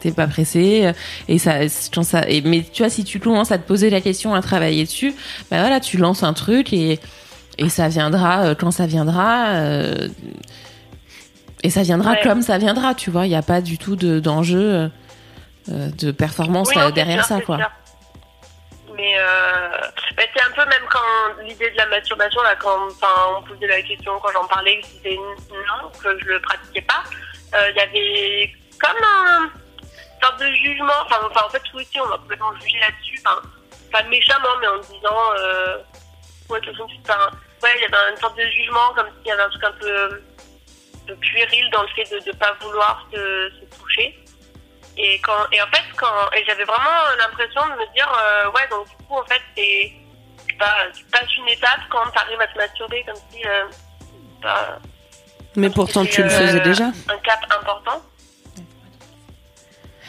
t'es 0.00 0.10
pas 0.10 0.26
pressé 0.26 0.86
euh, 0.86 0.92
et 1.28 1.38
ça, 1.38 1.68
ça. 1.68 2.28
Et, 2.28 2.40
mais 2.40 2.62
tu 2.72 2.82
vois, 2.82 2.90
si 2.90 3.04
tu 3.04 3.20
commences 3.20 3.52
à 3.52 3.58
te 3.58 3.66
poser 3.68 3.88
la 3.90 4.00
question, 4.00 4.34
à 4.34 4.42
travailler 4.42 4.82
dessus, 4.84 5.14
bah 5.50 5.60
voilà, 5.60 5.78
tu 5.78 5.96
lances 5.96 6.22
un 6.24 6.32
truc 6.32 6.72
et 6.72 6.98
et 7.58 7.68
ça 7.68 7.88
viendra 7.88 8.40
euh, 8.46 8.54
quand 8.58 8.70
ça 8.72 8.86
viendra. 8.86 9.48
euh, 9.50 10.08
et 11.62 11.70
ça 11.70 11.82
viendra 11.82 12.12
Ouais. 12.12 12.20
comme 12.22 12.42
ça 12.42 12.58
viendra, 12.58 12.94
tu 12.94 13.10
vois. 13.10 13.26
Il 13.26 13.28
n'y 13.28 13.36
a 13.36 13.42
pas 13.42 13.60
du 13.60 13.76
tout 13.78 13.94
de 13.94 14.18
d'enjeu 14.18 14.90
euh, 15.70 15.88
de 15.98 16.10
performance 16.10 16.70
Oui, 16.74 16.92
derrière 16.94 17.24
sûr, 17.26 17.36
ça, 17.36 17.40
quoi. 17.42 17.58
sûr. 17.58 17.70
Mais 19.00 19.14
euh, 19.16 19.70
bah, 20.14 20.24
c'est 20.34 20.42
un 20.42 20.50
peu 20.50 20.68
même 20.68 20.84
quand 20.90 21.42
l'idée 21.42 21.70
de 21.70 21.76
la 21.78 21.86
masturbation, 21.86 22.42
quand 22.60 22.88
on 23.38 23.42
posait 23.44 23.66
la 23.66 23.80
question, 23.80 24.18
quand 24.20 24.30
j'en 24.32 24.46
parlais, 24.46 24.78
que 24.80 24.86
c'était 24.88 25.16
non, 25.16 25.90
que 26.02 26.18
je 26.18 26.24
le 26.26 26.40
pratiquais 26.40 26.82
pas, 26.82 27.02
euh, 27.54 27.70
il 27.70 27.76
y 27.76 27.80
avait 27.80 28.52
comme 28.78 29.02
un 29.02 29.50
sorte 30.22 30.40
de 30.40 30.52
jugement. 30.52 30.92
Enfin, 31.06 31.16
enfin, 31.24 31.46
en 31.46 31.48
fait, 31.48 31.62
ici, 31.80 31.98
on 31.98 32.08
m'a 32.08 32.18
complètement 32.18 32.54
jugé 32.60 32.78
là-dessus. 32.78 33.22
Enfin, 33.24 33.40
pas 33.90 34.02
méchamment, 34.02 34.56
mais 34.60 34.66
en 34.66 34.78
disant, 34.80 35.34
euh, 35.38 35.78
ouais, 36.50 36.60
de 36.60 36.72
toute 36.72 36.78
ouais, 36.78 37.70
il 37.76 37.80
y 37.80 37.84
avait 37.86 38.10
une 38.10 38.18
sorte 38.18 38.36
de 38.36 38.44
jugement, 38.44 38.92
comme 38.94 39.08
s'il 39.16 39.28
y 39.28 39.32
avait 39.32 39.42
un 39.42 39.48
truc 39.48 39.64
un 39.64 39.72
peu, 39.80 40.22
peu 41.06 41.16
puéril 41.16 41.70
dans 41.70 41.82
le 41.82 41.88
fait 41.88 42.04
de 42.10 42.16
ne 42.26 42.32
pas 42.36 42.52
vouloir 42.60 43.08
se, 43.10 43.50
se 43.60 43.78
toucher. 43.78 44.18
Et, 44.96 45.18
quand, 45.20 45.46
et 45.52 45.62
en 45.62 45.66
fait, 45.68 45.82
quand, 45.96 46.30
et 46.36 46.44
j'avais 46.46 46.64
vraiment 46.64 46.90
l'impression 47.18 47.62
de 47.68 47.80
me 47.80 47.92
dire, 47.94 48.08
euh, 48.22 48.50
ouais, 48.50 48.68
donc 48.70 48.88
du 48.88 48.96
coup, 49.06 49.14
en 49.16 49.24
fait, 49.24 49.40
c'est, 49.56 49.92
pas, 50.58 50.74
tu 50.94 51.04
passes 51.04 51.36
une 51.38 51.48
étape 51.48 51.80
quand 51.90 52.10
tu 52.10 52.18
arrives 52.18 52.40
à 52.40 52.46
te 52.48 52.58
masturber, 52.58 53.02
comme 53.06 53.16
si, 53.30 53.46
euh, 53.46 53.64
bah, 54.42 54.78
Mais 55.56 55.70
pourtant, 55.70 56.04
tu 56.04 56.22
le 56.22 56.28
faisais 56.28 56.60
euh, 56.60 56.64
déjà. 56.64 56.84
Un 57.08 57.18
cap 57.18 57.40
important. 57.50 58.02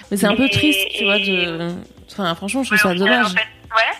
Mais 0.09 0.17
c'est 0.17 0.25
un 0.27 0.35
peu 0.35 0.45
Et- 0.45 0.49
triste, 0.51 0.89
tu 0.93 1.05
vois. 1.05 1.17
De... 1.19 1.73
Enfin, 2.11 2.35
franchement, 2.35 2.63
je 2.63 2.75
trouve 2.75 2.91
Ouais, 2.91 2.97
ça 2.99 3.05
dommage. 3.05 3.25
En 3.27 3.29
fait, 3.29 3.47
ouais. 3.75 3.97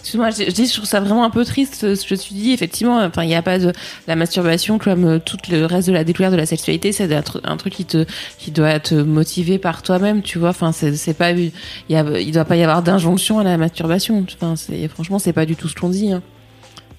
Excuse-moi, 0.00 0.30
je, 0.30 0.44
je 0.44 0.50
dis, 0.50 0.66
je 0.66 0.72
trouve 0.72 0.86
ça 0.86 1.00
vraiment 1.00 1.24
un 1.24 1.30
peu 1.30 1.44
triste 1.44 1.84
euh, 1.84 1.94
ce 1.94 2.06
que 2.06 2.14
tu 2.14 2.32
dis. 2.32 2.52
Effectivement, 2.52 2.98
enfin, 3.04 3.22
il 3.22 3.26
n'y 3.28 3.34
a 3.34 3.42
pas 3.42 3.58
de 3.58 3.72
la 4.06 4.16
masturbation 4.16 4.78
comme 4.78 5.04
euh, 5.04 5.18
tout 5.18 5.36
le 5.50 5.66
reste 5.66 5.88
de 5.88 5.92
la 5.92 6.04
découverte 6.04 6.32
de 6.32 6.38
la 6.38 6.46
sexualité. 6.46 6.92
C'est 6.92 7.12
un, 7.14 7.20
tru- 7.20 7.40
un 7.44 7.56
truc 7.58 7.74
qui 7.74 7.84
te, 7.84 8.06
qui 8.38 8.50
doit 8.50 8.80
te 8.80 8.94
motiver 8.94 9.58
par 9.58 9.82
toi-même, 9.82 10.22
tu 10.22 10.38
vois. 10.38 10.48
Enfin, 10.50 10.72
c'est, 10.72 11.12
pas, 11.18 11.32
il 11.32 11.52
y 11.90 11.96
a, 11.96 12.00
il 12.18 12.32
doit 12.32 12.46
pas 12.46 12.56
y 12.56 12.62
avoir 12.62 12.82
d'injonction 12.82 13.38
à 13.40 13.44
la 13.44 13.58
masturbation. 13.58 14.24
Enfin, 14.34 14.56
c'est, 14.56 14.88
franchement, 14.88 15.18
c'est 15.18 15.34
pas 15.34 15.44
du 15.44 15.54
tout 15.54 15.68
ce 15.68 15.74
qu'on 15.74 15.90
dit. 15.90 16.10
Hein. 16.12 16.22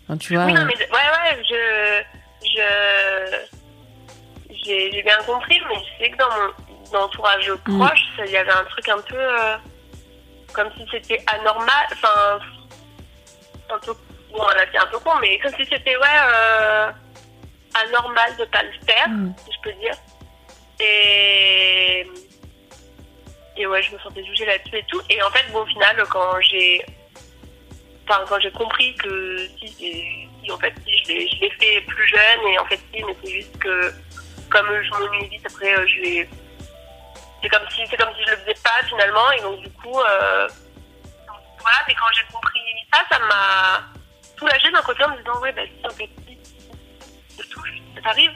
Enfin, 0.08 0.18
tu 0.18 0.36
vois. 0.36 0.46
Oui, 0.46 0.54
non, 0.54 0.62
euh, 0.62 0.66
mais 0.68 0.76
ouais, 0.78 0.86
ouais, 0.92 1.44
je, 1.50 2.48
je, 2.48 2.62
j'ai, 4.64 5.02
bien 5.04 5.18
compris, 5.26 5.60
mais 5.70 5.76
je 5.76 6.04
sais 6.06 6.12
que 6.12 6.18
dans 6.18 6.30
mon 6.94 7.00
entourage 7.06 7.50
Mm. 7.66 7.78
proche, 7.80 8.04
il 8.28 8.32
y 8.32 8.38
avait 8.38 8.52
un 8.52 8.64
truc 8.70 8.88
un 8.90 9.02
peu, 9.10 9.16
euh, 9.18 9.56
comme 10.54 10.68
si 10.78 10.86
c'était 10.92 11.24
anormal, 11.40 11.86
enfin, 11.94 12.40
un 13.72 13.80
peu, 13.80 13.94
bon, 14.32 14.44
là 14.48 14.66
c'est 14.72 14.78
un 14.78 14.86
peu 14.88 15.00
con, 15.00 15.12
mais 15.22 15.40
comme 15.40 15.54
si 15.56 15.66
c'était, 15.66 15.96
ouais, 15.98 16.20
euh, 16.28 16.92
anormal 17.86 18.36
de 18.38 18.46
pas 18.46 18.64
le 18.64 18.72
faire, 18.86 19.10
Mm. 19.10 19.34
si 19.46 19.52
je 19.54 19.62
peux 19.62 19.74
dire. 19.80 19.96
Et, 20.80 22.08
et 23.58 23.68
ouais, 23.68 23.82
je 23.84 23.94
me 23.94 24.00
sentais 24.00 24.24
jugée 24.26 24.46
là-dessus 24.46 24.78
et 24.78 24.86
tout. 24.88 25.02
Et 25.10 25.22
en 25.22 25.30
fait, 25.32 25.46
bon, 25.52 25.62
au 25.62 25.66
final, 25.68 26.04
quand 26.10 26.40
j'ai 26.42 26.84
enfin 28.10 28.24
quand 28.28 28.40
j'ai 28.40 28.52
compris 28.52 28.96
que 28.96 29.48
si, 29.60 29.68
si, 30.44 30.52
en 30.52 30.58
fait 30.58 30.74
si 30.86 30.98
je 31.04 31.08
l'ai 31.10 31.28
je 31.30 31.40
l'ai 31.42 31.50
fait 31.52 31.82
plus 31.82 32.08
jeune 32.08 32.48
et 32.52 32.58
en 32.60 32.66
fait 32.66 32.80
si 32.92 33.04
mais 33.04 33.16
c'est 33.24 33.32
juste 33.32 33.58
que 33.60 33.94
comme 34.50 34.68
je 34.84 34.90
m'ennuie 34.90 35.28
vite 35.30 35.46
après 35.46 35.74
euh, 35.78 35.86
je 35.88 36.02
l'ai 36.02 36.30
c'est 37.42 37.50
comme 37.50 37.70
si 37.70 37.82
c'est 37.88 37.98
comme 37.98 38.10
si 38.18 38.24
je 38.26 38.32
le 38.32 38.38
faisais 38.38 38.56
pas 38.64 38.86
finalement 38.90 39.32
et 39.38 39.42
donc 39.42 39.60
du 39.62 39.70
coup 39.70 39.98
euh, 40.00 40.48
voilà 41.62 41.78
mais 41.88 41.96
quand 41.96 42.12
j'ai 42.14 42.26
compris 42.32 42.60
ça 42.94 43.04
ça 43.10 43.20
m'a 43.20 43.84
soulagée 44.38 44.72
d'un 44.72 44.82
côté 44.82 45.04
en 45.04 45.10
me 45.10 45.18
disant 45.18 45.40
ouais 45.40 45.52
bah 45.52 45.62
si 45.66 45.86
en 45.86 45.90
fait 45.92 46.10
te 47.38 47.44
touche, 47.50 47.70
ça 47.96 48.02
t'arrive. 48.02 48.32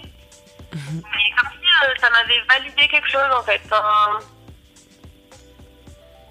Mais 0.74 1.32
comme 1.38 1.50
si 1.52 1.68
euh, 1.84 1.94
ça 2.00 2.10
m'avait 2.10 2.42
validé 2.50 2.88
quelque 2.88 3.10
chose 3.10 3.32
en 3.34 3.44
fait. 3.44 3.62
Enfin, 3.66 4.20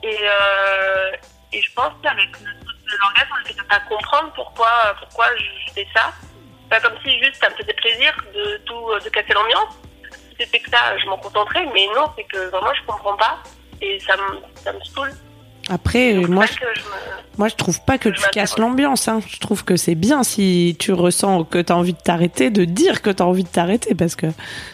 et, 0.02 0.18
euh, 0.22 1.12
et 1.52 1.62
je 1.62 1.72
pense 1.72 1.92
qu'avec 2.02 2.28
le 2.40 2.64
de 2.84 2.98
l'orgasme, 3.00 3.30
on 3.32 3.44
essaie 3.44 3.54
de 3.54 3.62
pas 3.62 3.80
comprendre 3.80 4.32
pourquoi, 4.34 4.94
pourquoi 5.00 5.26
je 5.36 5.72
fais 5.72 5.88
ça. 5.94 6.12
Pas 6.68 6.80
comme 6.80 6.96
si 7.04 7.18
juste 7.22 7.36
ça 7.36 7.48
me 7.50 7.54
faisait 7.54 7.74
plaisir 7.74 8.14
de 8.34 8.56
tout 8.66 8.90
de 9.02 9.08
casser 9.08 9.32
l'ambiance. 9.32 9.74
C'était 10.38 10.60
que 10.60 10.70
ça, 10.70 10.98
je 10.98 11.06
m'en 11.06 11.16
contenterais, 11.18 11.66
mais 11.72 11.86
non, 11.94 12.12
c'est 12.16 12.24
que 12.24 12.48
vraiment 12.50 12.74
je 12.74 12.82
comprends 12.86 13.16
pas 13.16 13.38
et 13.80 13.98
ça 14.00 14.16
me, 14.16 14.40
ça 14.56 14.72
me 14.72 14.80
saoule. 14.80 15.12
Après, 15.70 16.14
Donc, 16.14 16.28
moi, 16.28 16.44
je, 16.46 16.52
me- 16.52 17.38
moi, 17.38 17.48
je 17.48 17.54
trouve 17.54 17.80
pas 17.84 17.98
que 17.98 18.08
tu 18.10 18.22
casses 18.32 18.58
l'ambiance. 18.58 19.08
Hein. 19.08 19.20
Je 19.26 19.38
trouve 19.40 19.64
que 19.64 19.76
c'est 19.76 19.94
bien 19.94 20.22
si 20.22 20.76
tu 20.78 20.92
ressens 20.92 21.44
que 21.44 21.58
tu 21.62 21.72
as 21.72 21.76
envie 21.76 21.92
de 21.94 21.98
t'arrêter, 21.98 22.50
de 22.50 22.64
dire 22.64 23.00
que 23.02 23.10
tu 23.10 23.22
as 23.22 23.26
envie 23.26 23.44
de 23.44 23.48
t'arrêter, 23.48 23.94
parce 23.94 24.14
que 24.16 24.26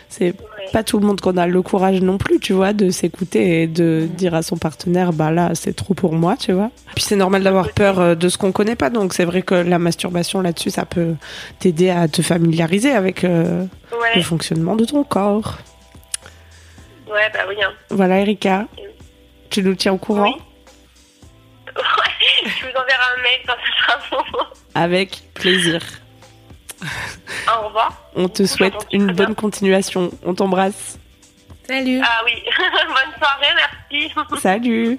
c'est 0.09 0.35
Ouais. 0.61 0.67
pas 0.73 0.83
tout 0.85 0.99
le 0.99 1.07
monde 1.07 1.21
qu'on 1.23 1.37
a 1.39 1.47
le 1.47 1.63
courage 1.63 2.03
non 2.03 2.19
plus, 2.19 2.39
tu 2.39 2.53
vois, 2.53 2.73
de 2.75 2.91
s'écouter 2.91 3.63
et 3.63 3.67
de 3.67 4.07
dire 4.13 4.35
à 4.35 4.43
son 4.43 4.57
partenaire, 4.59 5.13
bah 5.15 5.31
là, 5.31 5.53
c'est 5.55 5.75
trop 5.75 5.95
pour 5.95 6.13
moi, 6.13 6.37
tu 6.37 6.53
vois. 6.53 6.71
Puis 6.95 7.03
c'est 7.05 7.17
normal 7.17 7.43
d'avoir 7.43 7.71
peur 7.71 7.99
euh, 7.99 8.15
de 8.15 8.29
ce 8.29 8.37
qu'on 8.37 8.53
connaît 8.53 8.77
pas, 8.77 8.91
donc 8.91 9.15
c'est 9.15 9.25
vrai 9.25 9.41
que 9.43 9.55
la 9.55 9.79
masturbation 9.79 10.43
là-dessus, 10.43 10.69
ça 10.71 10.85
peut 10.85 11.15
t'aider 11.61 11.89
à 11.89 12.09
te 12.09 12.21
familiariser 12.21 12.91
avec 12.93 13.25
euh, 13.25 13.65
le 14.15 14.23
fonctionnement 14.23 14.77
de 14.77 14.85
ton 14.85 15.03
corps. 15.03 15.59
ouais, 17.11 17.31
bah 17.33 17.41
oui. 17.49 17.55
hein. 17.63 17.71
Voilà, 17.91 18.19
Erika, 18.21 18.67
tu 19.49 19.63
nous 19.63 19.75
tiens 19.75 19.95
au 19.95 19.99
courant? 19.99 20.25
Oui. 20.37 20.43
Ouais, 21.77 22.51
je 22.59 22.65
vous 22.67 22.71
enverrai 22.71 23.07
un 23.19 23.23
mail 23.23 23.41
quand 23.47 23.55
ce 23.65 23.83
sera 23.83 23.99
bon. 24.11 24.45
avec 24.75 25.23
plaisir. 25.35 25.81
Au 26.83 27.67
revoir. 27.67 27.93
On 28.15 28.29
te 28.29 28.47
souhaite 28.47 28.87
une 28.93 29.09
bonne 29.09 29.27
bien. 29.27 29.35
continuation. 29.35 30.11
On 30.25 30.35
t'embrasse. 30.35 30.99
Salut. 31.67 32.01
Ah 32.03 32.23
oui, 32.25 32.43
bonne 32.57 33.15
soirée, 33.19 33.55
merci. 33.91 34.13
Salut. 34.41 34.99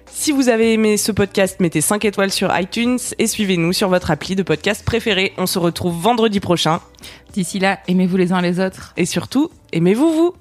Si 0.13 0.31
vous 0.31 0.49
avez 0.49 0.73
aimé 0.73 0.97
ce 0.97 1.11
podcast, 1.11 1.59
mettez 1.59 1.81
5 1.81 2.05
étoiles 2.05 2.31
sur 2.31 2.55
iTunes 2.57 2.99
et 3.17 3.27
suivez-nous 3.27 3.73
sur 3.73 3.89
votre 3.89 4.11
appli 4.11 4.35
de 4.35 4.43
podcast 4.43 4.85
préféré. 4.85 5.33
On 5.37 5.47
se 5.47 5.57
retrouve 5.57 5.99
vendredi 5.99 6.39
prochain. 6.39 6.79
D'ici 7.33 7.57
là, 7.59 7.79
aimez-vous 7.87 8.17
les 8.17 8.31
uns 8.31 8.41
les 8.41 8.59
autres. 8.59 8.93
Et 8.97 9.05
surtout, 9.05 9.49
aimez-vous 9.71 10.11
vous 10.13 10.33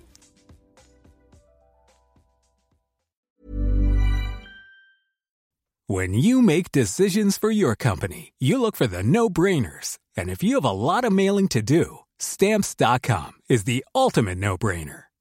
When 5.88 6.14
you 6.14 6.40
make 6.40 6.70
decisions 6.70 7.36
for 7.36 7.50
your 7.50 7.74
company, 7.74 8.32
you 8.38 8.60
look 8.60 8.76
for 8.76 8.86
the 8.86 9.02
no-brainers. 9.02 9.98
And 10.16 10.28
if 10.28 10.40
you 10.42 10.54
have 10.54 10.64
a 10.64 10.70
lot 10.70 11.04
of 11.04 11.12
mailing 11.12 11.48
to 11.48 11.62
do, 11.62 12.00
stamps.com 12.18 13.32
is 13.48 13.64
the 13.64 13.84
ultimate 13.92 14.38
no-brainer. 14.38 15.09